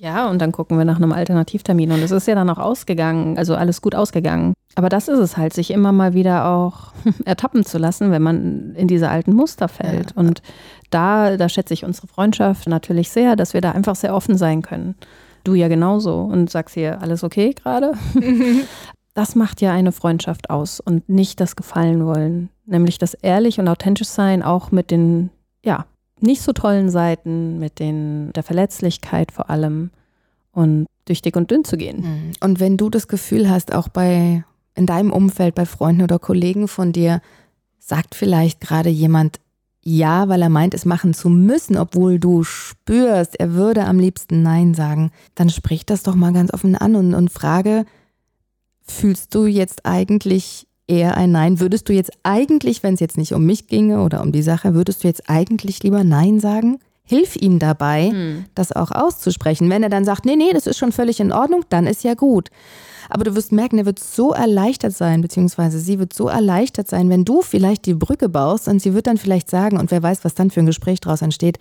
Ja, 0.00 0.30
und 0.30 0.40
dann 0.40 0.52
gucken 0.52 0.78
wir 0.78 0.84
nach 0.84 0.96
einem 0.96 1.12
Alternativtermin. 1.12 1.90
Und 1.90 2.02
es 2.02 2.12
ist 2.12 2.28
ja 2.28 2.36
dann 2.36 2.48
auch 2.50 2.58
ausgegangen, 2.58 3.36
also 3.36 3.56
alles 3.56 3.82
gut 3.82 3.96
ausgegangen. 3.96 4.54
Aber 4.76 4.88
das 4.88 5.08
ist 5.08 5.18
es 5.18 5.36
halt, 5.36 5.52
sich 5.52 5.72
immer 5.72 5.90
mal 5.90 6.14
wieder 6.14 6.46
auch 6.46 6.92
ertappen 7.24 7.64
zu 7.64 7.78
lassen, 7.78 8.12
wenn 8.12 8.22
man 8.22 8.74
in 8.76 8.86
diese 8.86 9.10
alten 9.10 9.32
Muster 9.32 9.68
fällt. 9.68 10.10
Ja. 10.10 10.16
Und 10.16 10.40
da, 10.90 11.36
da 11.36 11.48
schätze 11.48 11.74
ich 11.74 11.84
unsere 11.84 12.06
Freundschaft 12.06 12.68
natürlich 12.68 13.10
sehr, 13.10 13.34
dass 13.34 13.54
wir 13.54 13.60
da 13.60 13.72
einfach 13.72 13.96
sehr 13.96 14.14
offen 14.14 14.38
sein 14.38 14.62
können. 14.62 14.94
Du 15.42 15.54
ja 15.54 15.66
genauso 15.66 16.20
und 16.20 16.48
sagst 16.48 16.74
hier, 16.74 17.02
alles 17.02 17.24
okay 17.24 17.52
gerade? 17.54 17.92
das 19.14 19.34
macht 19.34 19.60
ja 19.60 19.72
eine 19.72 19.90
Freundschaft 19.90 20.48
aus 20.48 20.78
und 20.78 21.08
nicht 21.08 21.40
das 21.40 21.56
Gefallen 21.56 22.06
wollen. 22.06 22.50
Nämlich 22.66 22.98
das 22.98 23.14
ehrlich 23.14 23.58
und 23.58 23.66
authentisch 23.66 24.08
sein, 24.08 24.44
auch 24.44 24.70
mit 24.70 24.92
den, 24.92 25.30
ja, 25.64 25.86
nicht 26.22 26.42
so 26.42 26.52
tollen 26.52 26.90
Seiten, 26.90 27.58
mit 27.58 27.78
den, 27.78 28.32
der 28.32 28.42
Verletzlichkeit 28.42 29.32
vor 29.32 29.50
allem 29.50 29.90
und 30.52 30.86
durch 31.04 31.22
dick 31.22 31.36
und 31.36 31.50
dünn 31.50 31.64
zu 31.64 31.76
gehen. 31.76 32.00
Mhm. 32.00 32.32
Und 32.40 32.60
wenn 32.60 32.76
du 32.76 32.90
das 32.90 33.08
Gefühl 33.08 33.48
hast, 33.50 33.74
auch 33.74 33.88
bei, 33.88 34.44
in 34.74 34.86
deinem 34.86 35.12
Umfeld, 35.12 35.54
bei 35.54 35.66
Freunden 35.66 36.02
oder 36.02 36.18
Kollegen 36.18 36.68
von 36.68 36.92
dir, 36.92 37.20
sagt 37.78 38.14
vielleicht 38.14 38.60
gerade 38.60 38.90
jemand, 38.90 39.40
ja, 39.82 40.28
weil 40.28 40.42
er 40.42 40.50
meint, 40.50 40.74
es 40.74 40.84
machen 40.84 41.14
zu 41.14 41.30
müssen, 41.30 41.78
obwohl 41.78 42.18
du 42.18 42.44
spürst, 42.44 43.40
er 43.40 43.54
würde 43.54 43.86
am 43.86 43.98
liebsten 43.98 44.42
Nein 44.42 44.74
sagen, 44.74 45.10
dann 45.34 45.48
sprich 45.48 45.86
das 45.86 46.02
doch 46.02 46.14
mal 46.14 46.32
ganz 46.32 46.52
offen 46.52 46.76
an 46.76 46.94
und, 46.94 47.14
und 47.14 47.30
frage, 47.30 47.86
fühlst 48.82 49.34
du 49.34 49.46
jetzt 49.46 49.86
eigentlich 49.86 50.67
eher 50.88 51.16
ein 51.16 51.30
Nein? 51.30 51.60
Würdest 51.60 51.88
du 51.88 51.92
jetzt 51.92 52.10
eigentlich, 52.24 52.82
wenn 52.82 52.94
es 52.94 53.00
jetzt 53.00 53.18
nicht 53.18 53.32
um 53.32 53.44
mich 53.44 53.68
ginge 53.68 54.02
oder 54.02 54.22
um 54.22 54.32
die 54.32 54.42
Sache, 54.42 54.74
würdest 54.74 55.04
du 55.04 55.08
jetzt 55.08 55.28
eigentlich 55.30 55.82
lieber 55.82 56.02
Nein 56.02 56.40
sagen? 56.40 56.78
Hilf 57.04 57.36
ihm 57.36 57.58
dabei, 57.58 58.10
hm. 58.10 58.44
das 58.54 58.72
auch 58.72 58.90
auszusprechen. 58.90 59.70
Wenn 59.70 59.82
er 59.82 59.88
dann 59.88 60.04
sagt, 60.04 60.26
nee, 60.26 60.36
nee, 60.36 60.52
das 60.52 60.66
ist 60.66 60.78
schon 60.78 60.92
völlig 60.92 61.20
in 61.20 61.32
Ordnung, 61.32 61.64
dann 61.68 61.86
ist 61.86 62.04
ja 62.04 62.14
gut. 62.14 62.50
Aber 63.08 63.24
du 63.24 63.34
wirst 63.34 63.52
merken, 63.52 63.78
er 63.78 63.86
wird 63.86 63.98
so 63.98 64.32
erleichtert 64.32 64.94
sein, 64.94 65.22
beziehungsweise 65.22 65.78
sie 65.78 65.98
wird 65.98 66.12
so 66.12 66.28
erleichtert 66.28 66.88
sein, 66.88 67.08
wenn 67.08 67.24
du 67.24 67.40
vielleicht 67.40 67.86
die 67.86 67.94
Brücke 67.94 68.28
baust 68.28 68.68
und 68.68 68.82
sie 68.82 68.92
wird 68.92 69.06
dann 69.06 69.16
vielleicht 69.16 69.48
sagen, 69.48 69.78
und 69.78 69.90
wer 69.90 70.02
weiß, 70.02 70.24
was 70.24 70.34
dann 70.34 70.50
für 70.50 70.60
ein 70.60 70.66
Gespräch 70.66 71.00
daraus 71.00 71.22
entsteht, 71.22 71.58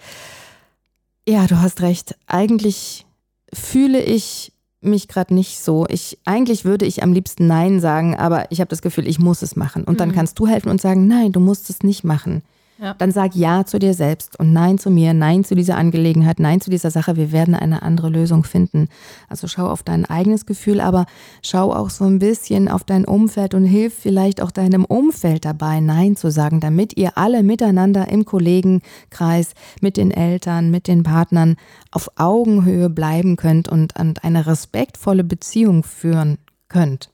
ja, 1.27 1.45
du 1.47 1.61
hast 1.61 1.81
recht, 1.81 2.15
eigentlich 2.25 3.05
fühle 3.53 4.01
ich 4.01 4.51
mich 4.87 5.07
gerade 5.07 5.33
nicht 5.33 5.59
so. 5.59 5.85
Ich 5.89 6.17
eigentlich 6.25 6.65
würde 6.65 6.85
ich 6.85 7.03
am 7.03 7.13
liebsten 7.13 7.47
nein 7.47 7.79
sagen, 7.79 8.15
aber 8.15 8.51
ich 8.51 8.59
habe 8.59 8.69
das 8.69 8.81
Gefühl, 8.81 9.07
ich 9.07 9.19
muss 9.19 9.41
es 9.41 9.55
machen. 9.55 9.83
Und 9.83 9.99
dann 9.99 10.09
mhm. 10.09 10.13
kannst 10.13 10.39
du 10.39 10.47
helfen 10.47 10.69
und 10.69 10.81
sagen, 10.81 11.07
nein, 11.07 11.31
du 11.31 11.39
musst 11.39 11.69
es 11.69 11.83
nicht 11.83 12.03
machen. 12.03 12.43
Ja. 12.79 12.93
Dann 12.93 13.11
sag 13.11 13.35
Ja 13.35 13.65
zu 13.65 13.79
dir 13.79 13.93
selbst 13.95 14.39
und 14.39 14.53
Nein 14.53 14.77
zu 14.77 14.91
mir, 14.91 15.13
Nein 15.13 15.43
zu 15.43 15.55
dieser 15.55 15.77
Angelegenheit, 15.77 16.39
Nein 16.39 16.61
zu 16.61 16.69
dieser 16.69 16.91
Sache. 16.91 17.15
Wir 17.15 17.31
werden 17.31 17.55
eine 17.55 17.81
andere 17.81 18.09
Lösung 18.09 18.43
finden. 18.43 18.87
Also 19.29 19.47
schau 19.47 19.67
auf 19.67 19.81
dein 19.81 20.05
eigenes 20.05 20.45
Gefühl, 20.45 20.79
aber 20.79 21.05
schau 21.41 21.73
auch 21.73 21.89
so 21.89 22.05
ein 22.05 22.19
bisschen 22.19 22.67
auf 22.67 22.83
dein 22.83 23.05
Umfeld 23.05 23.55
und 23.55 23.65
hilf 23.65 23.95
vielleicht 23.95 24.41
auch 24.41 24.51
deinem 24.51 24.85
Umfeld 24.85 25.45
dabei, 25.45 25.79
Nein 25.79 26.15
zu 26.15 26.29
sagen, 26.29 26.59
damit 26.59 26.95
ihr 26.97 27.17
alle 27.17 27.41
miteinander 27.41 28.09
im 28.09 28.25
Kollegenkreis, 28.25 29.53
mit 29.81 29.97
den 29.97 30.11
Eltern, 30.11 30.69
mit 30.69 30.87
den 30.87 31.01
Partnern 31.01 31.55
auf 31.91 32.11
Augenhöhe 32.15 32.89
bleiben 32.89 33.37
könnt 33.37 33.69
und, 33.69 33.97
eine 33.97 34.45
respektvolle 34.45 35.23
Beziehung 35.23 35.83
führen 35.83 36.37
könnt. 36.69 37.09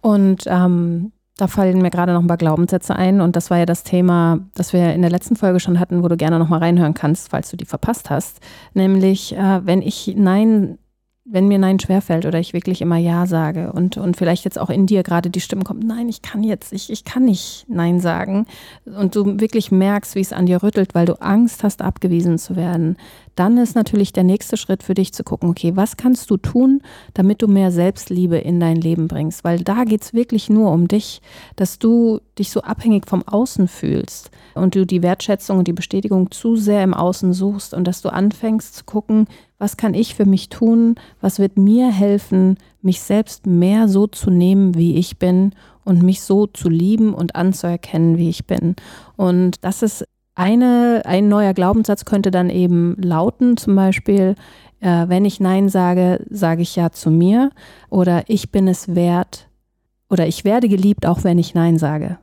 Und 0.00 0.44
ähm, 0.46 1.12
da 1.36 1.48
fallen 1.48 1.82
mir 1.82 1.90
gerade 1.90 2.12
noch 2.12 2.22
ein 2.22 2.26
paar 2.26 2.38
Glaubenssätze 2.38 2.96
ein 2.96 3.20
und 3.20 3.36
das 3.36 3.50
war 3.50 3.58
ja 3.58 3.66
das 3.66 3.84
Thema, 3.84 4.40
das 4.54 4.72
wir 4.72 4.94
in 4.94 5.02
der 5.02 5.10
letzten 5.10 5.36
Folge 5.36 5.60
schon 5.60 5.78
hatten, 5.78 6.02
wo 6.02 6.08
du 6.08 6.16
gerne 6.16 6.38
noch 6.38 6.48
mal 6.48 6.58
reinhören 6.58 6.94
kannst, 6.94 7.30
falls 7.30 7.50
du 7.50 7.56
die 7.56 7.66
verpasst 7.66 8.08
hast. 8.08 8.40
Nämlich, 8.72 9.36
äh, 9.36 9.66
wenn 9.66 9.82
ich 9.82 10.14
Nein 10.16 10.78
wenn 11.28 11.48
mir 11.48 11.58
Nein 11.58 11.80
schwerfällt 11.80 12.24
oder 12.24 12.38
ich 12.38 12.52
wirklich 12.52 12.80
immer 12.80 12.96
Ja 12.96 13.26
sage 13.26 13.72
und, 13.72 13.96
und 13.96 14.16
vielleicht 14.16 14.44
jetzt 14.44 14.58
auch 14.58 14.70
in 14.70 14.86
dir 14.86 15.02
gerade 15.02 15.28
die 15.28 15.40
Stimme 15.40 15.64
kommt, 15.64 15.84
nein, 15.84 16.08
ich 16.08 16.22
kann 16.22 16.44
jetzt, 16.44 16.72
ich, 16.72 16.90
ich 16.90 17.04
kann 17.04 17.24
nicht 17.24 17.66
Nein 17.68 17.98
sagen 17.98 18.46
und 18.84 19.16
du 19.16 19.40
wirklich 19.40 19.72
merkst, 19.72 20.14
wie 20.14 20.20
es 20.20 20.32
an 20.32 20.46
dir 20.46 20.62
rüttelt, 20.62 20.94
weil 20.94 21.06
du 21.06 21.20
Angst 21.20 21.64
hast, 21.64 21.82
abgewiesen 21.82 22.38
zu 22.38 22.54
werden, 22.54 22.96
dann 23.36 23.58
ist 23.58 23.76
natürlich 23.76 24.12
der 24.12 24.24
nächste 24.24 24.56
Schritt 24.56 24.82
für 24.82 24.94
dich 24.94 25.12
zu 25.12 25.22
gucken, 25.22 25.50
okay, 25.50 25.76
was 25.76 25.96
kannst 25.96 26.30
du 26.30 26.38
tun, 26.38 26.82
damit 27.14 27.42
du 27.42 27.48
mehr 27.48 27.70
Selbstliebe 27.70 28.38
in 28.38 28.58
dein 28.58 28.76
Leben 28.76 29.08
bringst? 29.08 29.44
Weil 29.44 29.60
da 29.60 29.84
geht 29.84 30.02
es 30.02 30.14
wirklich 30.14 30.48
nur 30.48 30.72
um 30.72 30.88
dich, 30.88 31.20
dass 31.54 31.78
du 31.78 32.20
dich 32.38 32.50
so 32.50 32.62
abhängig 32.62 33.06
vom 33.06 33.22
Außen 33.22 33.68
fühlst 33.68 34.30
und 34.54 34.74
du 34.74 34.86
die 34.86 35.02
Wertschätzung 35.02 35.58
und 35.58 35.68
die 35.68 35.74
Bestätigung 35.74 36.30
zu 36.30 36.56
sehr 36.56 36.82
im 36.82 36.94
Außen 36.94 37.34
suchst 37.34 37.74
und 37.74 37.84
dass 37.86 38.02
du 38.02 38.08
anfängst 38.08 38.74
zu 38.74 38.84
gucken, 38.84 39.26
was 39.58 39.76
kann 39.76 39.94
ich 39.94 40.14
für 40.14 40.26
mich 40.26 40.48
tun, 40.48 40.96
was 41.20 41.38
wird 41.38 41.56
mir 41.58 41.90
helfen, 41.90 42.56
mich 42.82 43.00
selbst 43.00 43.46
mehr 43.46 43.88
so 43.88 44.06
zu 44.06 44.30
nehmen, 44.30 44.74
wie 44.74 44.96
ich 44.96 45.18
bin 45.18 45.54
und 45.84 46.02
mich 46.02 46.22
so 46.22 46.46
zu 46.46 46.68
lieben 46.68 47.14
und 47.14 47.36
anzuerkennen, 47.36 48.16
wie 48.16 48.28
ich 48.28 48.46
bin. 48.46 48.76
Und 49.16 49.64
das 49.64 49.82
ist 49.82 50.06
eine, 50.36 51.02
ein 51.04 51.28
neuer 51.28 51.54
Glaubenssatz 51.54 52.04
könnte 52.04 52.30
dann 52.30 52.50
eben 52.50 52.94
lauten, 53.02 53.56
zum 53.56 53.74
Beispiel, 53.74 54.36
äh, 54.80 55.08
wenn 55.08 55.24
ich 55.24 55.40
Nein 55.40 55.68
sage, 55.68 56.24
sage 56.30 56.62
ich 56.62 56.76
Ja 56.76 56.92
zu 56.92 57.10
mir 57.10 57.50
oder 57.90 58.24
ich 58.28 58.52
bin 58.52 58.68
es 58.68 58.94
wert 58.94 59.48
oder 60.08 60.26
ich 60.26 60.44
werde 60.44 60.68
geliebt, 60.68 61.06
auch 61.06 61.24
wenn 61.24 61.38
ich 61.38 61.54
Nein 61.54 61.78
sage. 61.78 62.18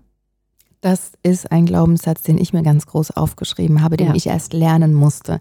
Das 0.80 1.14
ist 1.24 1.52
ein 1.52 1.66
Glaubenssatz, 1.66 2.24
den 2.24 2.38
ich 2.38 2.54
mir 2.54 2.64
ganz 2.64 2.86
groß 2.86 3.12
aufgeschrieben 3.12 3.82
habe, 3.82 3.98
den 3.98 4.08
ja. 4.08 4.16
ich 4.16 4.28
erst 4.28 4.54
lernen 4.54 4.94
musste 4.94 5.40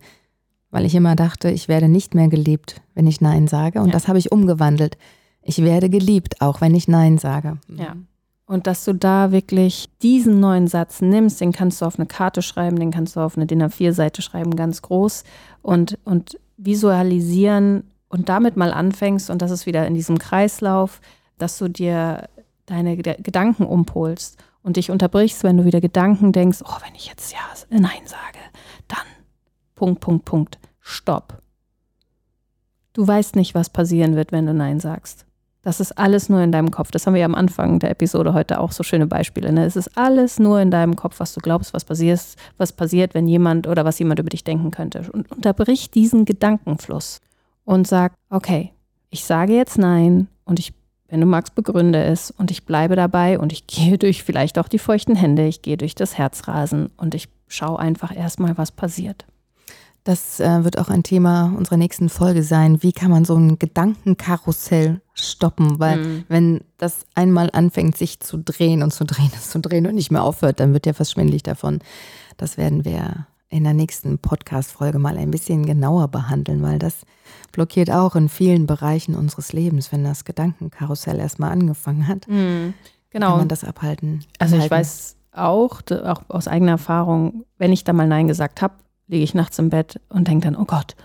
weil 0.73 0.87
ich 0.87 0.95
immer 0.97 1.15
dachte, 1.15 1.51
ich 1.51 1.69
werde 1.69 1.89
nicht 1.89 2.15
mehr 2.15 2.29
geliebt, 2.29 2.83
wenn 2.95 3.07
ich 3.07 3.21
Nein 3.21 3.47
sage. 3.47 3.81
Und 3.81 3.89
ja. 3.89 3.93
das 3.93 4.09
habe 4.09 4.19
ich 4.19 4.33
umgewandelt. 4.33 4.97
Ich 5.43 5.63
werde 5.63 5.89
geliebt, 5.89 6.41
auch 6.41 6.61
wenn 6.61 6.75
ich 6.75 6.89
Nein 6.89 7.19
sage. 7.19 7.59
Ja. 7.69 7.95
Und 8.53 8.67
dass 8.67 8.85
du 8.85 8.93
da 8.93 9.33
wirklich 9.33 9.89
diesen 10.03 10.39
neuen 10.39 10.67
Satz 10.67 11.01
nimmst, 11.01 11.41
den 11.41 11.53
kannst 11.53 11.81
du 11.81 11.87
auf 11.87 11.99
eine 11.99 12.05
Karte 12.05 12.43
schreiben, 12.43 12.79
den 12.79 12.91
kannst 12.91 13.17
du 13.17 13.21
auf 13.21 13.39
eine 13.39 13.47
DIN 13.47 13.63
A4-Seite 13.63 14.21
schreiben, 14.21 14.57
ganz 14.57 14.83
groß 14.83 15.25
und, 15.63 15.99
und 16.05 16.39
visualisieren 16.59 17.91
und 18.11 18.29
damit 18.29 18.59
mal 18.59 18.75
anfängst. 18.75 19.31
Und 19.31 19.41
das 19.41 19.53
ist 19.53 19.65
wieder 19.65 19.87
in 19.87 19.95
diesem 19.95 20.19
Kreislauf, 20.19 21.01
dass 21.39 21.57
du 21.57 21.69
dir 21.69 22.29
deine 22.67 22.99
Gedanken 22.99 23.65
umpolst 23.65 24.37
und 24.63 24.77
dich 24.77 24.91
unterbrichst, 24.91 25.45
wenn 25.45 25.57
du 25.57 25.65
wieder 25.65 25.81
Gedanken 25.81 26.33
denkst, 26.33 26.59
oh, 26.63 26.77
wenn 26.85 26.95
ich 26.95 27.07
jetzt 27.07 27.33
ja 27.33 27.39
Nein 27.71 28.05
sage, 28.05 28.39
dann 28.87 28.99
Punkt, 29.75 30.03
Punkt, 30.03 30.27
Punkt. 30.27 30.59
Stopp. 30.79 31.39
Du 32.93 33.09
weißt 33.09 33.35
nicht, 33.35 33.55
was 33.55 33.71
passieren 33.71 34.15
wird, 34.15 34.31
wenn 34.31 34.45
du 34.45 34.53
Nein 34.53 34.79
sagst. 34.79 35.25
Das 35.63 35.79
ist 35.79 35.93
alles 35.97 36.29
nur 36.29 36.41
in 36.41 36.51
deinem 36.51 36.73
Kopf. 36.73 36.91
Das 36.91 37.07
haben 37.07 37.15
wir 37.15 37.21
ja 37.21 37.27
am 37.27 37.37
Anfang 37.37 37.79
der 37.79 37.91
Episode 37.91 38.35
heute 38.35 38.59
auch 38.59 38.73
so 38.73 38.83
schöne 38.83 39.07
Beispiele. 39.07 39.53
Ne? 39.53 39.65
Es 39.65 39.77
ist 39.77 39.97
alles 39.97 40.41
nur 40.41 40.61
in 40.61 40.73
deinem 40.73 40.97
Kopf, 40.97 41.21
was 41.21 41.33
du 41.35 41.41
glaubst, 41.41 41.73
was 41.73 41.85
passiert, 41.85 42.21
was 42.59 42.73
passiert, 42.73 43.15
wenn 43.15 43.29
jemand 43.29 43.69
oder 43.69 43.85
was 43.85 43.99
jemand 43.99 44.19
über 44.19 44.29
dich 44.29 44.43
denken 44.43 44.73
könnte. 44.73 45.09
Und 45.13 45.31
unterbrich 45.31 45.91
diesen 45.91 46.25
Gedankenfluss 46.25 47.21
und 47.65 47.87
sag, 47.87 48.15
okay, 48.29 48.73
ich 49.11 49.25
sage 49.25 49.55
jetzt 49.55 49.79
Nein 49.79 50.27
und 50.45 50.59
ich, 50.59 50.75
wenn 51.09 51.21
du 51.21 51.27
magst, 51.27 51.55
begründe 51.55 52.03
es 52.03 52.33
und 52.33 52.51
ich 52.51 52.65
bleibe 52.65 52.97
dabei 52.97 53.39
und 53.39 53.53
ich 53.53 53.67
gehe 53.69 53.99
durch 53.99 54.25
vielleicht 54.25 54.59
auch 54.59 54.69
die 54.69 54.79
feuchten 54.79 55.15
Hände, 55.15 55.47
ich 55.47 55.63
gehe 55.63 55.77
durch 55.77 55.95
das 55.95 56.19
Herzrasen 56.19 56.91
und 56.97 57.15
ich 57.15 57.29
schaue 57.47 57.79
einfach 57.79 58.17
erstmal, 58.17 58.59
was 58.59 58.73
passiert. 58.73 59.27
Das 60.05 60.41
äh, 60.41 60.65
wird 60.65 60.79
auch 60.79 60.89
ein 60.89 61.05
Thema 61.05 61.55
unserer 61.57 61.77
nächsten 61.77 62.09
Folge 62.09 62.43
sein. 62.43 62.83
Wie 62.83 62.91
kann 62.91 63.13
man 63.13 63.25
so 63.25 63.37
ein 63.37 63.61
Gedankenkarussell 63.61 65.01
stoppen? 65.15 65.79
Weil 65.79 65.99
mhm. 65.99 66.25
wenn 66.29 66.61
das 66.79 67.05
einmal 67.15 67.51
anfängt, 67.53 67.97
sich 67.97 68.21
zu 68.21 68.39
drehen 68.39 68.83
und 68.83 68.93
zu 68.93 69.05
drehen 69.05 69.31
und 69.33 69.43
zu 69.43 69.61
drehen 69.61 69.87
und 69.87 69.95
nicht 69.95 70.11
mehr 70.11 70.23
aufhört, 70.23 70.61
dann 70.61 70.73
wird 70.73 70.87
ja 70.87 70.93
fast 70.93 71.13
schwindlig 71.13 71.43
davon. 71.43 71.81
Das 72.37 72.57
werden 72.57 72.85
wir 72.85 73.27
in 73.49 73.65
der 73.65 73.75
nächsten 73.75 74.19
Podcast-Folge 74.19 74.99
mal 74.99 75.19
ein 75.19 75.31
bisschen 75.31 75.67
genauer 75.67 76.09
behandeln, 76.09 76.63
weil 76.63 76.79
das 76.79 77.05
blockiert 77.53 77.91
auch 77.91 78.17
in 78.17 78.31
vielen 78.31 78.67
Bereichen 78.67 79.15
unseres 79.15 79.53
Lebens, 79.53 79.93
wenn 79.93 80.05
das 80.05 80.25
Gedankenkarussell 80.25 81.19
erstmal 81.19 81.53
angefangen 81.53 82.09
hat. 82.09 82.27
Mhm. 82.29 82.73
Genau. 83.11 83.29
Kann 83.31 83.39
man 83.39 83.49
das 83.49 83.63
abhalten? 83.63 84.25
Also 84.39 84.57
ich 84.57 84.63
halten. 84.63 84.75
weiß 84.75 85.17
auch, 85.33 85.83
auch 85.91 86.23
aus 86.29 86.49
eigener 86.49 86.73
Erfahrung, 86.73 87.45
wenn 87.59 87.73
ich 87.73 87.85
da 87.85 87.93
mal 87.93 88.09
Nein 88.09 88.27
gesagt 88.27 88.63
habe, 88.63 88.75
liege 89.07 89.25
ich 89.25 89.35
nachts 89.35 89.59
im 89.59 89.69
Bett 89.69 90.01
und 90.09 90.29
denke 90.29 90.47
dann, 90.47 90.57
oh 90.57 90.65
Gott, 90.65 90.97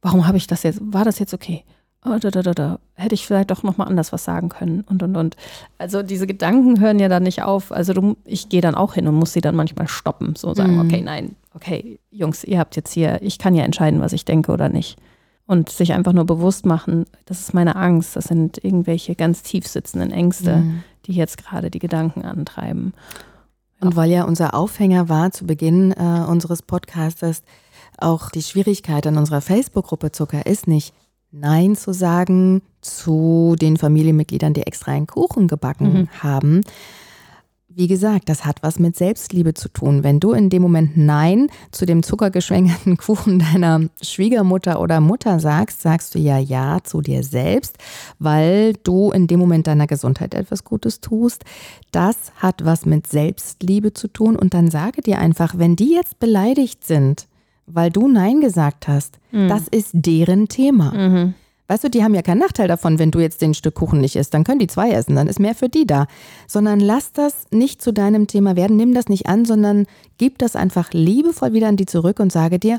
warum 0.00 0.26
habe 0.26 0.36
ich 0.36 0.48
das 0.48 0.64
jetzt, 0.64 0.80
war 0.82 1.04
das 1.04 1.20
jetzt 1.20 1.34
okay? 1.34 1.64
Oh, 2.04 2.18
da, 2.20 2.30
da, 2.30 2.42
da, 2.42 2.52
da. 2.52 2.78
Hätte 2.94 3.14
ich 3.14 3.26
vielleicht 3.26 3.50
doch 3.52 3.62
nochmal 3.62 3.86
anders 3.86 4.12
was 4.12 4.24
sagen 4.24 4.48
können 4.48 4.80
und, 4.88 5.02
und, 5.04 5.16
und. 5.16 5.36
Also 5.78 6.02
diese 6.02 6.26
Gedanken 6.26 6.80
hören 6.80 6.98
ja 6.98 7.08
dann 7.08 7.22
nicht 7.22 7.42
auf. 7.42 7.70
Also 7.70 7.92
du, 7.92 8.16
ich 8.24 8.48
gehe 8.48 8.60
dann 8.60 8.74
auch 8.74 8.94
hin 8.94 9.06
und 9.06 9.14
muss 9.14 9.32
sie 9.32 9.40
dann 9.40 9.54
manchmal 9.54 9.86
stoppen. 9.86 10.34
So 10.36 10.52
sagen, 10.52 10.74
Mhm. 10.74 10.80
okay, 10.80 11.00
nein, 11.00 11.36
okay, 11.54 12.00
Jungs, 12.10 12.42
ihr 12.42 12.58
habt 12.58 12.74
jetzt 12.74 12.92
hier, 12.92 13.22
ich 13.22 13.38
kann 13.38 13.54
ja 13.54 13.62
entscheiden, 13.64 14.00
was 14.00 14.12
ich 14.12 14.24
denke 14.24 14.50
oder 14.50 14.68
nicht. 14.68 14.98
Und 15.46 15.68
sich 15.68 15.92
einfach 15.92 16.12
nur 16.12 16.24
bewusst 16.24 16.66
machen, 16.66 17.04
das 17.26 17.38
ist 17.40 17.54
meine 17.54 17.76
Angst, 17.76 18.16
das 18.16 18.24
sind 18.24 18.62
irgendwelche 18.64 19.14
ganz 19.14 19.42
tief 19.42 19.66
sitzenden 19.68 20.10
Ängste, 20.10 20.56
Mhm. 20.56 20.82
die 21.06 21.12
jetzt 21.12 21.38
gerade 21.38 21.70
die 21.70 21.78
Gedanken 21.80 22.22
antreiben. 22.24 22.94
Und 23.80 23.94
weil 23.96 24.10
ja 24.10 24.24
unser 24.24 24.54
Aufhänger 24.54 25.08
war 25.08 25.30
zu 25.32 25.44
Beginn 25.46 25.92
äh, 25.92 26.24
unseres 26.28 26.62
Podcastes 26.62 27.42
auch 27.98 28.30
die 28.30 28.42
Schwierigkeit 28.42 29.06
an 29.06 29.18
unserer 29.18 29.40
Facebook-Gruppe 29.40 30.10
Zucker 30.12 30.46
ist 30.46 30.66
nicht, 30.66 30.94
Nein 31.32 31.76
zu 31.76 31.92
sagen 31.92 32.62
zu 32.82 33.56
den 33.60 33.76
Familienmitgliedern, 33.78 34.54
die 34.54 34.62
extra 34.66 34.92
einen 34.92 35.06
Kuchen 35.06 35.48
gebacken 35.48 35.92
Mhm. 35.92 36.08
haben. 36.22 36.60
Wie 37.74 37.86
gesagt, 37.86 38.28
das 38.28 38.44
hat 38.44 38.62
was 38.62 38.78
mit 38.78 38.96
Selbstliebe 38.96 39.54
zu 39.54 39.70
tun. 39.70 40.04
Wenn 40.04 40.20
du 40.20 40.32
in 40.32 40.50
dem 40.50 40.60
Moment 40.60 40.94
Nein 40.98 41.48
zu 41.70 41.86
dem 41.86 42.02
zuckergeschwängerten 42.02 42.96
Kuchen 42.98 43.38
deiner 43.38 43.80
Schwiegermutter 44.02 44.78
oder 44.78 45.00
Mutter 45.00 45.40
sagst, 45.40 45.80
sagst 45.80 46.14
du 46.14 46.18
ja 46.18 46.36
Ja 46.36 46.80
zu 46.84 47.00
dir 47.00 47.22
selbst, 47.22 47.78
weil 48.18 48.74
du 48.84 49.10
in 49.12 49.26
dem 49.26 49.40
Moment 49.40 49.68
deiner 49.68 49.86
Gesundheit 49.86 50.34
etwas 50.34 50.64
Gutes 50.64 51.00
tust. 51.00 51.44
Das 51.92 52.16
hat 52.36 52.62
was 52.62 52.84
mit 52.84 53.06
Selbstliebe 53.06 53.94
zu 53.94 54.08
tun. 54.08 54.36
Und 54.36 54.52
dann 54.52 54.70
sage 54.70 55.00
dir 55.00 55.18
einfach, 55.18 55.56
wenn 55.56 55.74
die 55.74 55.94
jetzt 55.94 56.18
beleidigt 56.18 56.84
sind, 56.84 57.26
weil 57.66 57.90
du 57.90 58.08
Nein 58.08 58.40
gesagt 58.40 58.88
hast, 58.88 59.18
das 59.30 59.68
ist 59.68 59.90
deren 59.92 60.48
Thema. 60.48 60.92
Mhm. 60.92 61.34
Weißt 61.68 61.84
du, 61.84 61.88
die 61.88 62.04
haben 62.04 62.14
ja 62.14 62.20
keinen 62.20 62.40
Nachteil 62.40 62.68
davon, 62.68 62.98
wenn 62.98 63.10
du 63.10 63.18
jetzt 63.18 63.40
den 63.40 63.54
Stück 63.54 63.76
Kuchen 63.76 64.00
nicht 64.00 64.16
isst. 64.16 64.34
Dann 64.34 64.44
können 64.44 64.58
die 64.58 64.66
zwei 64.66 64.90
essen, 64.90 65.16
dann 65.16 65.26
ist 65.26 65.40
mehr 65.40 65.54
für 65.54 65.70
die 65.70 65.86
da. 65.86 66.06
Sondern 66.46 66.80
lass 66.80 67.12
das 67.12 67.46
nicht 67.50 67.80
zu 67.80 67.92
deinem 67.92 68.26
Thema 68.26 68.56
werden, 68.56 68.76
nimm 68.76 68.92
das 68.92 69.08
nicht 69.08 69.26
an, 69.26 69.46
sondern 69.46 69.86
gib 70.18 70.38
das 70.38 70.54
einfach 70.54 70.92
liebevoll 70.92 71.54
wieder 71.54 71.68
an 71.68 71.78
die 71.78 71.86
zurück 71.86 72.20
und 72.20 72.30
sage 72.30 72.58
dir, 72.58 72.78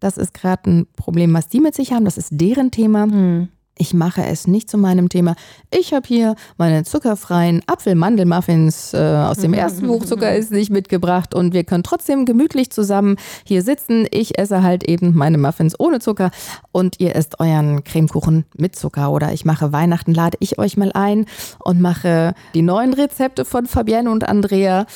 das 0.00 0.18
ist 0.18 0.34
gerade 0.34 0.70
ein 0.70 0.86
Problem, 0.96 1.32
was 1.32 1.48
die 1.48 1.60
mit 1.60 1.74
sich 1.74 1.92
haben, 1.92 2.04
das 2.04 2.18
ist 2.18 2.28
deren 2.32 2.70
Thema. 2.70 3.06
Mhm. 3.06 3.48
Ich 3.78 3.94
mache 3.94 4.24
es 4.24 4.46
nicht 4.46 4.68
zu 4.68 4.76
meinem 4.76 5.08
Thema. 5.08 5.34
Ich 5.70 5.92
habe 5.92 6.06
hier 6.06 6.34
meine 6.56 6.84
zuckerfreien 6.84 7.62
Apfel-Mandel-Muffins 7.66 8.92
äh, 8.92 8.98
aus 8.98 9.38
dem 9.38 9.54
ersten 9.54 9.86
Buch 9.86 10.04
Zucker 10.04 10.34
ist 10.34 10.50
nicht 10.50 10.70
mitgebracht 10.70 11.34
und 11.34 11.54
wir 11.54 11.64
können 11.64 11.84
trotzdem 11.84 12.26
gemütlich 12.26 12.70
zusammen 12.70 13.16
hier 13.44 13.62
sitzen. 13.62 14.06
Ich 14.10 14.38
esse 14.38 14.62
halt 14.62 14.84
eben 14.84 15.16
meine 15.16 15.38
Muffins 15.38 15.78
ohne 15.78 16.00
Zucker 16.00 16.30
und 16.72 16.98
ihr 16.98 17.14
esst 17.14 17.38
euren 17.40 17.84
Cremekuchen 17.84 18.44
mit 18.56 18.74
Zucker 18.74 19.12
oder 19.12 19.32
ich 19.32 19.44
mache 19.44 19.72
Weihnachten, 19.72 20.12
lade 20.12 20.36
ich 20.40 20.58
euch 20.58 20.76
mal 20.76 20.90
ein 20.92 21.26
und 21.60 21.80
mache 21.80 22.34
die 22.54 22.62
neuen 22.62 22.94
Rezepte 22.94 23.44
von 23.44 23.66
Fabienne 23.66 24.10
und 24.10 24.28
Andrea 24.28 24.86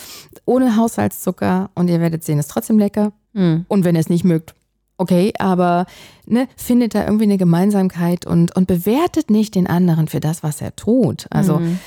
ohne 0.45 0.77
Haushaltszucker 0.77 1.71
und 1.75 1.89
ihr 1.89 2.01
werdet 2.01 2.25
sehen, 2.25 2.39
ist 2.39 2.51
trotzdem 2.51 2.79
lecker. 2.79 3.13
Mhm. 3.33 3.65
Und 3.69 3.85
wenn 3.85 3.95
ihr 3.95 4.01
es 4.01 4.09
nicht 4.09 4.25
mögt, 4.25 4.55
okay, 5.03 5.33
aber 5.39 5.87
ne, 6.27 6.49
findet 6.57 6.95
da 6.95 7.05
irgendwie 7.05 7.25
eine 7.25 7.37
Gemeinsamkeit 7.39 8.27
und, 8.27 8.55
und 8.57 8.67
bewertet 8.67 9.31
nicht 9.31 9.55
den 9.55 9.67
anderen 9.67 10.09
für 10.09 10.21
das, 10.21 10.43
was 10.43 10.61
er 10.61 10.75
tut. 10.77 11.27
Also 11.31 11.59
Mhm. 11.59 11.79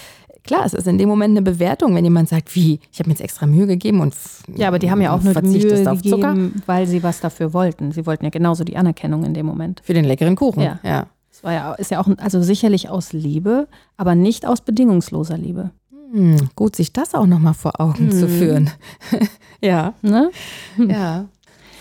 klar, 0.43 0.63
es 0.65 0.73
ist 0.73 0.88
in 0.88 0.97
dem 0.97 1.10
Moment 1.10 1.32
eine 1.32 1.41
Bewertung, 1.41 1.95
wenn 1.95 2.04
jemand 2.04 2.30
sagt, 2.30 2.54
wie, 2.56 2.80
ich 2.91 2.99
habe 2.99 3.10
mir 3.10 3.13
jetzt 3.13 3.21
extra 3.21 3.45
Mühe 3.47 3.65
gegeben 3.67 3.99
und 4.01 4.13
Ja, 4.56 4.67
aber 4.67 4.78
die 4.80 4.91
haben 4.91 5.01
ja 5.01 5.12
auch 5.13 5.21
nur 5.23 5.34
die 5.34 5.39
verzichtest 5.41 5.84
Mühe 5.84 5.91
auf 5.91 6.01
Zucker 6.04 6.34
gegeben, 6.34 6.62
weil 6.67 6.86
sie 6.88 7.01
was 7.01 7.19
dafür 7.19 7.54
wollten. 7.54 7.91
Sie 7.91 8.06
wollten 8.06 8.23
ja 8.25 8.30
genauso 8.30 8.63
die 8.63 8.78
Anerkennung 8.78 9.23
in 9.25 9.34
dem 9.34 9.45
Moment. 9.45 9.82
für 9.84 9.93
den 9.95 10.06
leckeren 10.06 10.36
Kuchen. 10.36 10.62
Ja. 10.62 10.80
ja. 10.84 11.08
Das 11.32 11.43
war 11.43 11.51
ja, 11.54 11.73
ist 11.73 11.91
ja 11.91 11.99
auch, 11.99 12.08
also 12.17 12.41
sicherlich 12.41 12.89
aus 12.89 13.12
Liebe, 13.12 13.67
aber 13.97 14.15
nicht 14.15 14.45
aus 14.45 14.62
bedingungsloser 14.62 15.38
Liebe. 15.38 15.71
Hm, 16.13 16.38
gut, 16.56 16.75
sich 16.78 16.93
das 16.93 17.13
auch 17.15 17.25
nochmal 17.25 17.54
vor 17.56 17.82
Augen 17.82 18.12
zu 18.12 18.28
Mhm. 18.28 18.30
führen. 18.30 18.69
ja, 19.62 19.93
Ne? 20.01 20.30
ja. 20.78 21.25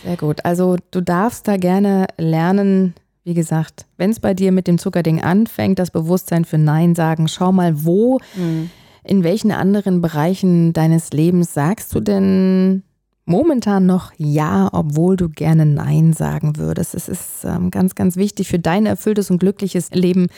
Sehr 0.05 0.17
gut. 0.17 0.45
Also 0.45 0.77
du 0.91 1.01
darfst 1.01 1.49
da 1.49 1.57
gerne 1.57 2.07
lernen, 2.19 2.95
wie 3.25 3.35
gesagt, 3.35 3.87
wenn 3.97 4.11
es 4.11 4.21
bei 4.21 4.35
dir 4.35 4.53
mit 4.53 4.67
dem 4.67 4.79
Zuckerding 4.79 5.23
anfängt, 5.23 5.79
das 5.79 5.91
Bewusstsein 5.91 6.45
für 6.45 6.59
Nein 6.59 6.95
sagen, 6.95 7.27
schau 7.27 7.53
mal, 7.53 7.85
wo 7.85 8.21
Mhm. 8.37 8.71
In 9.07 9.23
welchen 9.23 9.53
anderen 9.53 10.01
Bereichen 10.01 10.73
deines 10.73 11.11
Lebens 11.11 11.53
sagst 11.53 11.95
du 11.95 12.01
denn 12.01 12.83
momentan 13.27 13.85
noch 13.85 14.13
Ja, 14.17 14.71
obwohl 14.73 15.17
du 15.17 15.29
gerne 15.29 15.67
Nein 15.67 16.15
sagen 16.15 16.57
würdest? 16.57 16.95
Es 16.95 17.09
ist 17.09 17.45
ähm, 17.45 17.71
ganz, 17.71 17.95
ganz 17.95 18.17
wichtig 18.17 18.49
für 18.49 18.59
dein 18.59 18.87
erfülltes 18.87 19.31
und 19.31 19.39
glückliches 19.39 19.91
Leben, 19.91 20.29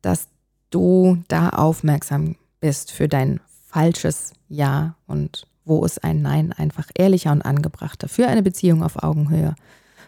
dass 0.00 0.28
du 0.70 1.18
da 1.28 1.50
aufmerksam 1.50 2.36
bist 2.60 2.90
für 2.90 3.06
dein 3.06 3.40
falsches 3.66 4.32
Ja 4.48 4.96
und 5.06 5.46
wo 5.70 5.84
ist 5.84 6.04
ein 6.04 6.20
Nein 6.20 6.52
einfach 6.52 6.88
ehrlicher 6.94 7.32
und 7.32 7.42
angebrachter 7.42 8.08
für 8.08 8.26
eine 8.26 8.42
Beziehung 8.42 8.82
auf 8.82 9.02
Augenhöhe, 9.02 9.54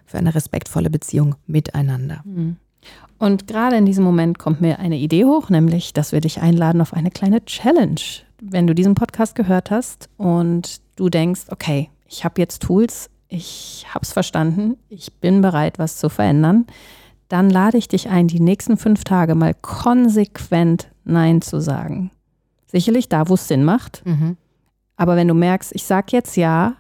für 0.05 0.19
eine 0.19 0.35
respektvolle 0.35 0.91
Beziehung 0.91 1.37
miteinander. 1.47 2.21
Mhm. 2.25 2.57
Und 3.19 3.47
gerade 3.47 3.77
in 3.77 3.87
diesem 3.87 4.03
Moment 4.03 4.41
kommt 4.41 4.61
mir 4.61 4.81
eine 4.81 4.97
Idee 4.97 5.25
hoch, 5.25 5.49
nämlich, 5.49 5.93
dass 5.93 6.11
wir 6.11 6.21
dich 6.21 6.43
einladen 6.43 6.81
auf 6.81 6.93
eine 6.93 7.13
kleine 7.13 7.45
Challenge. 7.45 8.01
Wenn 8.41 8.67
du 8.67 8.75
diesen 8.75 8.97
Podcast 8.97 9.37
gehört 9.37 9.71
hast 9.71 10.09
und 10.17 10.81
du 10.97 11.09
denkst, 11.09 11.43
okay, 11.51 11.89
ich 12.09 12.25
habe 12.25 12.41
jetzt 12.41 12.63
Tools, 12.63 13.09
ich 13.29 13.87
habe 13.89 14.03
es 14.03 14.13
verstanden, 14.13 14.77
ich 14.89 15.13
bin 15.21 15.41
bereit, 15.41 15.79
was 15.79 15.97
zu 15.97 16.09
verändern, 16.09 16.67
dann 17.29 17.49
lade 17.49 17.79
ich 17.79 17.87
dich 17.87 18.09
ein, 18.09 18.27
die 18.27 18.41
nächsten 18.41 18.77
fünf 18.77 19.05
Tage 19.05 19.37
mal 19.37 19.55
konsequent 19.55 20.91
Nein 21.05 21.41
zu 21.41 21.61
sagen. 21.61 22.11
Sicherlich 22.67 23.09
da, 23.09 23.29
wo 23.29 23.35
es 23.35 23.47
Sinn 23.47 23.65
macht. 23.65 24.05
Mhm. 24.05 24.37
Aber 24.97 25.17
wenn 25.17 25.29
du 25.29 25.35
merkst, 25.35 25.73
ich 25.75 25.85
sag 25.85 26.13
jetzt 26.13 26.37
ja 26.37 26.75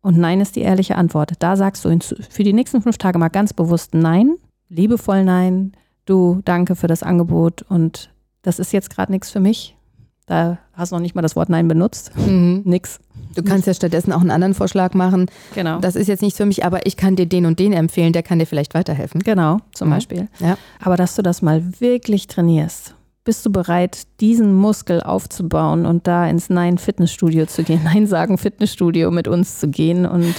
und 0.00 0.18
Nein 0.18 0.40
ist 0.40 0.56
die 0.56 0.60
ehrliche 0.62 0.96
Antwort, 0.96 1.32
da 1.38 1.56
sagst 1.56 1.84
du 1.84 1.96
für 2.30 2.42
die 2.44 2.52
nächsten 2.52 2.82
fünf 2.82 2.98
Tage 2.98 3.18
mal 3.18 3.28
ganz 3.28 3.52
bewusst 3.52 3.94
Nein, 3.94 4.34
liebevoll 4.68 5.24
Nein, 5.24 5.72
du 6.06 6.40
danke 6.44 6.74
für 6.76 6.86
das 6.88 7.02
Angebot 7.02 7.62
und 7.62 8.10
das 8.42 8.58
ist 8.58 8.72
jetzt 8.72 8.90
gerade 8.90 9.12
nichts 9.12 9.30
für 9.30 9.40
mich. 9.40 9.76
Da 10.26 10.58
hast 10.72 10.92
du 10.92 10.96
noch 10.96 11.02
nicht 11.02 11.14
mal 11.14 11.22
das 11.22 11.36
Wort 11.36 11.48
Nein 11.48 11.68
benutzt. 11.68 12.12
Mhm. 12.16 12.62
Nix. 12.64 13.00
Du 13.34 13.42
kannst 13.42 13.66
ja 13.66 13.74
stattdessen 13.74 14.12
auch 14.12 14.20
einen 14.20 14.30
anderen 14.30 14.54
Vorschlag 14.54 14.94
machen. 14.94 15.26
Genau. 15.54 15.78
Das 15.80 15.96
ist 15.96 16.06
jetzt 16.06 16.22
nichts 16.22 16.36
für 16.36 16.46
mich, 16.46 16.64
aber 16.64 16.86
ich 16.86 16.96
kann 16.96 17.16
dir 17.16 17.26
den 17.26 17.44
und 17.46 17.58
den 17.58 17.72
empfehlen, 17.72 18.12
der 18.12 18.22
kann 18.22 18.38
dir 18.38 18.46
vielleicht 18.46 18.72
weiterhelfen. 18.74 19.20
genau, 19.22 19.58
zum 19.74 19.88
Mhm. 19.88 19.92
Beispiel. 19.92 20.28
Ja. 20.38 20.56
Aber 20.80 20.96
dass 20.96 21.16
du 21.16 21.22
das 21.22 21.42
mal 21.42 21.62
wirklich 21.80 22.28
trainierst. 22.28 22.94
Bist 23.24 23.46
du 23.46 23.50
bereit, 23.52 24.02
diesen 24.20 24.52
Muskel 24.52 25.00
aufzubauen 25.00 25.86
und 25.86 26.08
da 26.08 26.26
ins 26.28 26.50
Nein-Fitnessstudio 26.50 27.46
zu 27.46 27.62
gehen? 27.62 27.80
Nein 27.84 28.08
sagen 28.08 28.36
Fitnessstudio 28.36 29.12
mit 29.12 29.28
uns 29.28 29.60
zu 29.60 29.68
gehen 29.68 30.06
und 30.06 30.34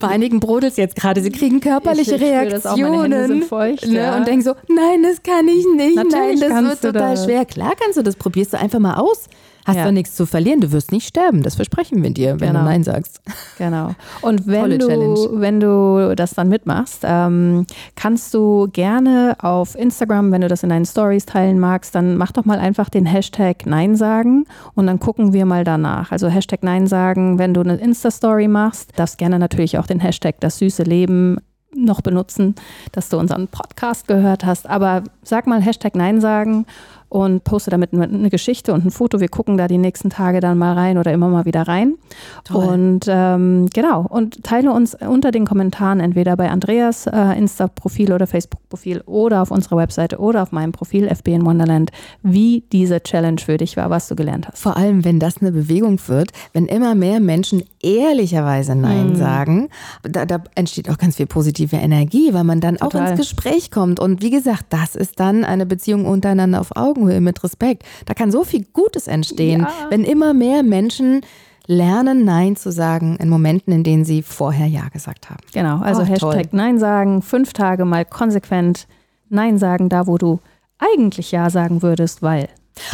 Bei 0.00 0.08
einigen 0.08 0.40
brodelt 0.40 0.76
jetzt 0.76 0.96
gerade, 0.96 1.22
sie 1.22 1.30
kriegen 1.30 1.60
körperliche 1.60 2.16
Ich- 2.16 2.22
ich 2.22 2.50
das 2.50 2.64
Reaktionen 2.64 3.26
sind 3.28 3.44
feucht, 3.44 3.86
ne, 3.86 3.94
ja. 3.98 4.16
und 4.16 4.26
denken 4.26 4.42
so, 4.42 4.54
nein, 4.68 5.04
das 5.04 5.22
kann 5.22 5.46
ich 5.46 5.64
nicht, 5.76 5.94
nein, 5.94 6.06
Natürlich 6.08 6.40
das 6.40 6.48
kannst 6.48 6.82
wird 6.82 6.94
total 6.94 7.14
das. 7.14 7.24
schwer. 7.24 7.44
Klar 7.44 7.72
kannst 7.80 7.98
du 7.98 8.02
das, 8.02 8.16
probierst 8.16 8.52
du 8.52 8.58
einfach 8.58 8.80
mal 8.80 8.94
aus. 8.96 9.26
Hast 9.64 9.76
Ja. 9.76 9.84
doch 9.86 9.92
nichts 9.92 10.14
zu 10.14 10.26
verlieren, 10.26 10.60
du 10.60 10.72
wirst 10.72 10.92
nicht 10.92 11.06
sterben, 11.08 11.42
das 11.42 11.54
versprechen 11.54 12.02
wir 12.02 12.10
dir, 12.10 12.38
wenn 12.40 12.48
Genau. 12.48 12.60
du 12.60 12.64
Nein 12.66 12.84
sagst. 12.84 13.20
Genau. 13.58 13.94
Und 14.22 14.46
wenn 14.46 14.60
Tolle 14.60 14.78
du, 14.78 14.86
Challenge. 14.88 15.40
wenn 15.40 15.60
du 15.60 16.14
das 16.16 16.32
dann 16.34 16.48
mitmachst, 16.48 17.00
ähm, 17.04 17.66
kannst 17.96 18.34
du 18.34 18.68
gerne 18.72 19.36
auf 19.40 19.74
Instagram, 19.74 20.32
wenn 20.32 20.42
du 20.42 20.48
das 20.48 20.62
in 20.62 20.68
deinen 20.68 20.84
Stories 20.84 21.24
teilen 21.26 21.58
magst, 21.58 21.94
dann 21.94 22.16
mach 22.16 22.32
doch 22.32 22.44
mal 22.44 22.58
einfach 22.58 22.88
den 22.90 23.06
Hashtag 23.06 23.64
Nein 23.66 23.96
sagen 23.96 24.44
und 24.74 24.86
dann 24.86 25.00
gucken 25.00 25.32
wir 25.32 25.46
mal 25.46 25.64
danach. 25.64 26.12
Also 26.12 26.28
Hashtag 26.28 26.62
Nein 26.62 26.86
sagen, 26.86 27.38
wenn 27.38 27.54
du 27.54 27.60
eine 27.62 27.76
Insta-Story 27.76 28.48
machst, 28.48 28.90
darfst 28.96 29.18
gerne 29.18 29.38
natürlich 29.38 29.78
auch 29.78 29.86
den 29.86 30.00
Hashtag 30.00 30.36
das 30.40 30.58
süße 30.58 30.82
Leben 30.82 31.38
noch 31.76 32.02
benutzen, 32.02 32.54
dass 32.92 33.08
du 33.08 33.18
unseren 33.18 33.48
Podcast 33.48 34.06
gehört 34.06 34.44
hast. 34.44 34.68
Aber 34.68 35.02
sag 35.22 35.46
mal 35.48 35.60
Hashtag 35.60 35.96
Nein 35.96 36.20
sagen 36.20 36.66
und 37.14 37.44
poste 37.44 37.70
damit 37.70 37.92
eine 37.92 38.28
Geschichte 38.28 38.72
und 38.72 38.84
ein 38.84 38.90
Foto. 38.90 39.20
Wir 39.20 39.28
gucken 39.28 39.56
da 39.56 39.68
die 39.68 39.78
nächsten 39.78 40.10
Tage 40.10 40.40
dann 40.40 40.58
mal 40.58 40.72
rein 40.72 40.98
oder 40.98 41.12
immer 41.12 41.28
mal 41.28 41.44
wieder 41.44 41.62
rein. 41.62 41.94
Toll. 42.42 42.66
Und 42.66 43.06
ähm, 43.06 43.68
genau, 43.72 44.04
und 44.08 44.42
teile 44.42 44.72
uns 44.72 44.96
unter 45.00 45.30
den 45.30 45.46
Kommentaren 45.46 46.00
entweder 46.00 46.36
bei 46.36 46.50
Andreas 46.50 47.06
äh, 47.06 47.38
Insta-Profil 47.38 48.12
oder 48.12 48.26
Facebook-Profil 48.26 49.02
oder 49.06 49.42
auf 49.42 49.52
unserer 49.52 49.76
Webseite 49.76 50.18
oder 50.18 50.42
auf 50.42 50.50
meinem 50.50 50.72
Profil 50.72 51.06
FB 51.06 51.28
in 51.28 51.46
Wonderland, 51.46 51.92
wie 52.24 52.64
diese 52.72 53.00
Challenge 53.00 53.38
für 53.38 53.58
dich 53.58 53.76
war, 53.76 53.90
was 53.90 54.08
du 54.08 54.16
gelernt 54.16 54.48
hast. 54.48 54.60
Vor 54.60 54.76
allem, 54.76 55.04
wenn 55.04 55.20
das 55.20 55.40
eine 55.40 55.52
Bewegung 55.52 56.00
wird, 56.08 56.32
wenn 56.52 56.66
immer 56.66 56.96
mehr 56.96 57.20
Menschen 57.20 57.62
ehrlicherweise 57.80 58.74
Nein 58.74 59.10
mhm. 59.10 59.14
sagen, 59.14 59.68
da, 60.02 60.26
da, 60.26 60.42
entsteht 60.56 60.90
auch 60.90 60.98
ganz 60.98 61.14
viel 61.14 61.26
positive 61.26 61.76
Energie, 61.76 62.34
weil 62.34 62.42
man 62.42 62.60
dann 62.60 62.78
Total. 62.78 63.02
auch 63.02 63.10
ins 63.10 63.20
Gespräch 63.20 63.70
kommt. 63.70 64.00
Und 64.00 64.20
wie 64.20 64.30
gesagt, 64.30 64.64
das 64.70 64.96
ist 64.96 65.20
dann 65.20 65.44
eine 65.44 65.64
Beziehung 65.64 66.06
untereinander 66.06 66.60
auf 66.60 66.74
Augenhöhe 67.04 67.20
mit 67.20 67.42
Respekt. 67.44 67.84
Da 68.06 68.14
kann 68.14 68.30
so 68.30 68.44
viel 68.44 68.64
Gutes 68.72 69.06
entstehen, 69.06 69.62
ja. 69.62 69.90
wenn 69.90 70.04
immer 70.04 70.34
mehr 70.34 70.62
Menschen 70.62 71.20
lernen, 71.66 72.24
Nein 72.24 72.56
zu 72.56 72.70
sagen 72.70 73.16
in 73.16 73.28
Momenten, 73.28 73.72
in 73.72 73.84
denen 73.84 74.04
sie 74.04 74.22
vorher 74.22 74.66
Ja 74.66 74.88
gesagt 74.88 75.30
haben. 75.30 75.40
Genau, 75.52 75.78
also 75.78 76.02
oh, 76.02 76.04
Hashtag 76.04 76.20
toll. 76.20 76.42
Nein 76.52 76.78
sagen, 76.78 77.22
fünf 77.22 77.52
Tage 77.52 77.84
mal 77.84 78.04
konsequent 78.04 78.86
Nein 79.30 79.58
sagen, 79.58 79.88
da 79.88 80.06
wo 80.06 80.18
du 80.18 80.40
eigentlich 80.78 81.32
Ja 81.32 81.48
sagen 81.48 81.82
würdest, 81.82 82.22
weil 82.22 82.48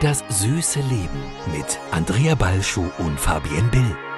Das 0.00 0.24
süße 0.28 0.80
Leben 0.80 1.22
mit 1.56 1.78
Andrea 1.92 2.34
Balschuh 2.34 2.90
und 2.98 3.20
Fabienne 3.20 3.68
Bill. 3.70 4.11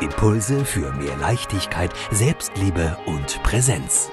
Impulse 0.00 0.64
für 0.64 0.92
mehr 0.92 1.16
Leichtigkeit, 1.16 1.92
Selbstliebe 2.10 2.96
und 3.06 3.42
Präsenz. 3.42 4.10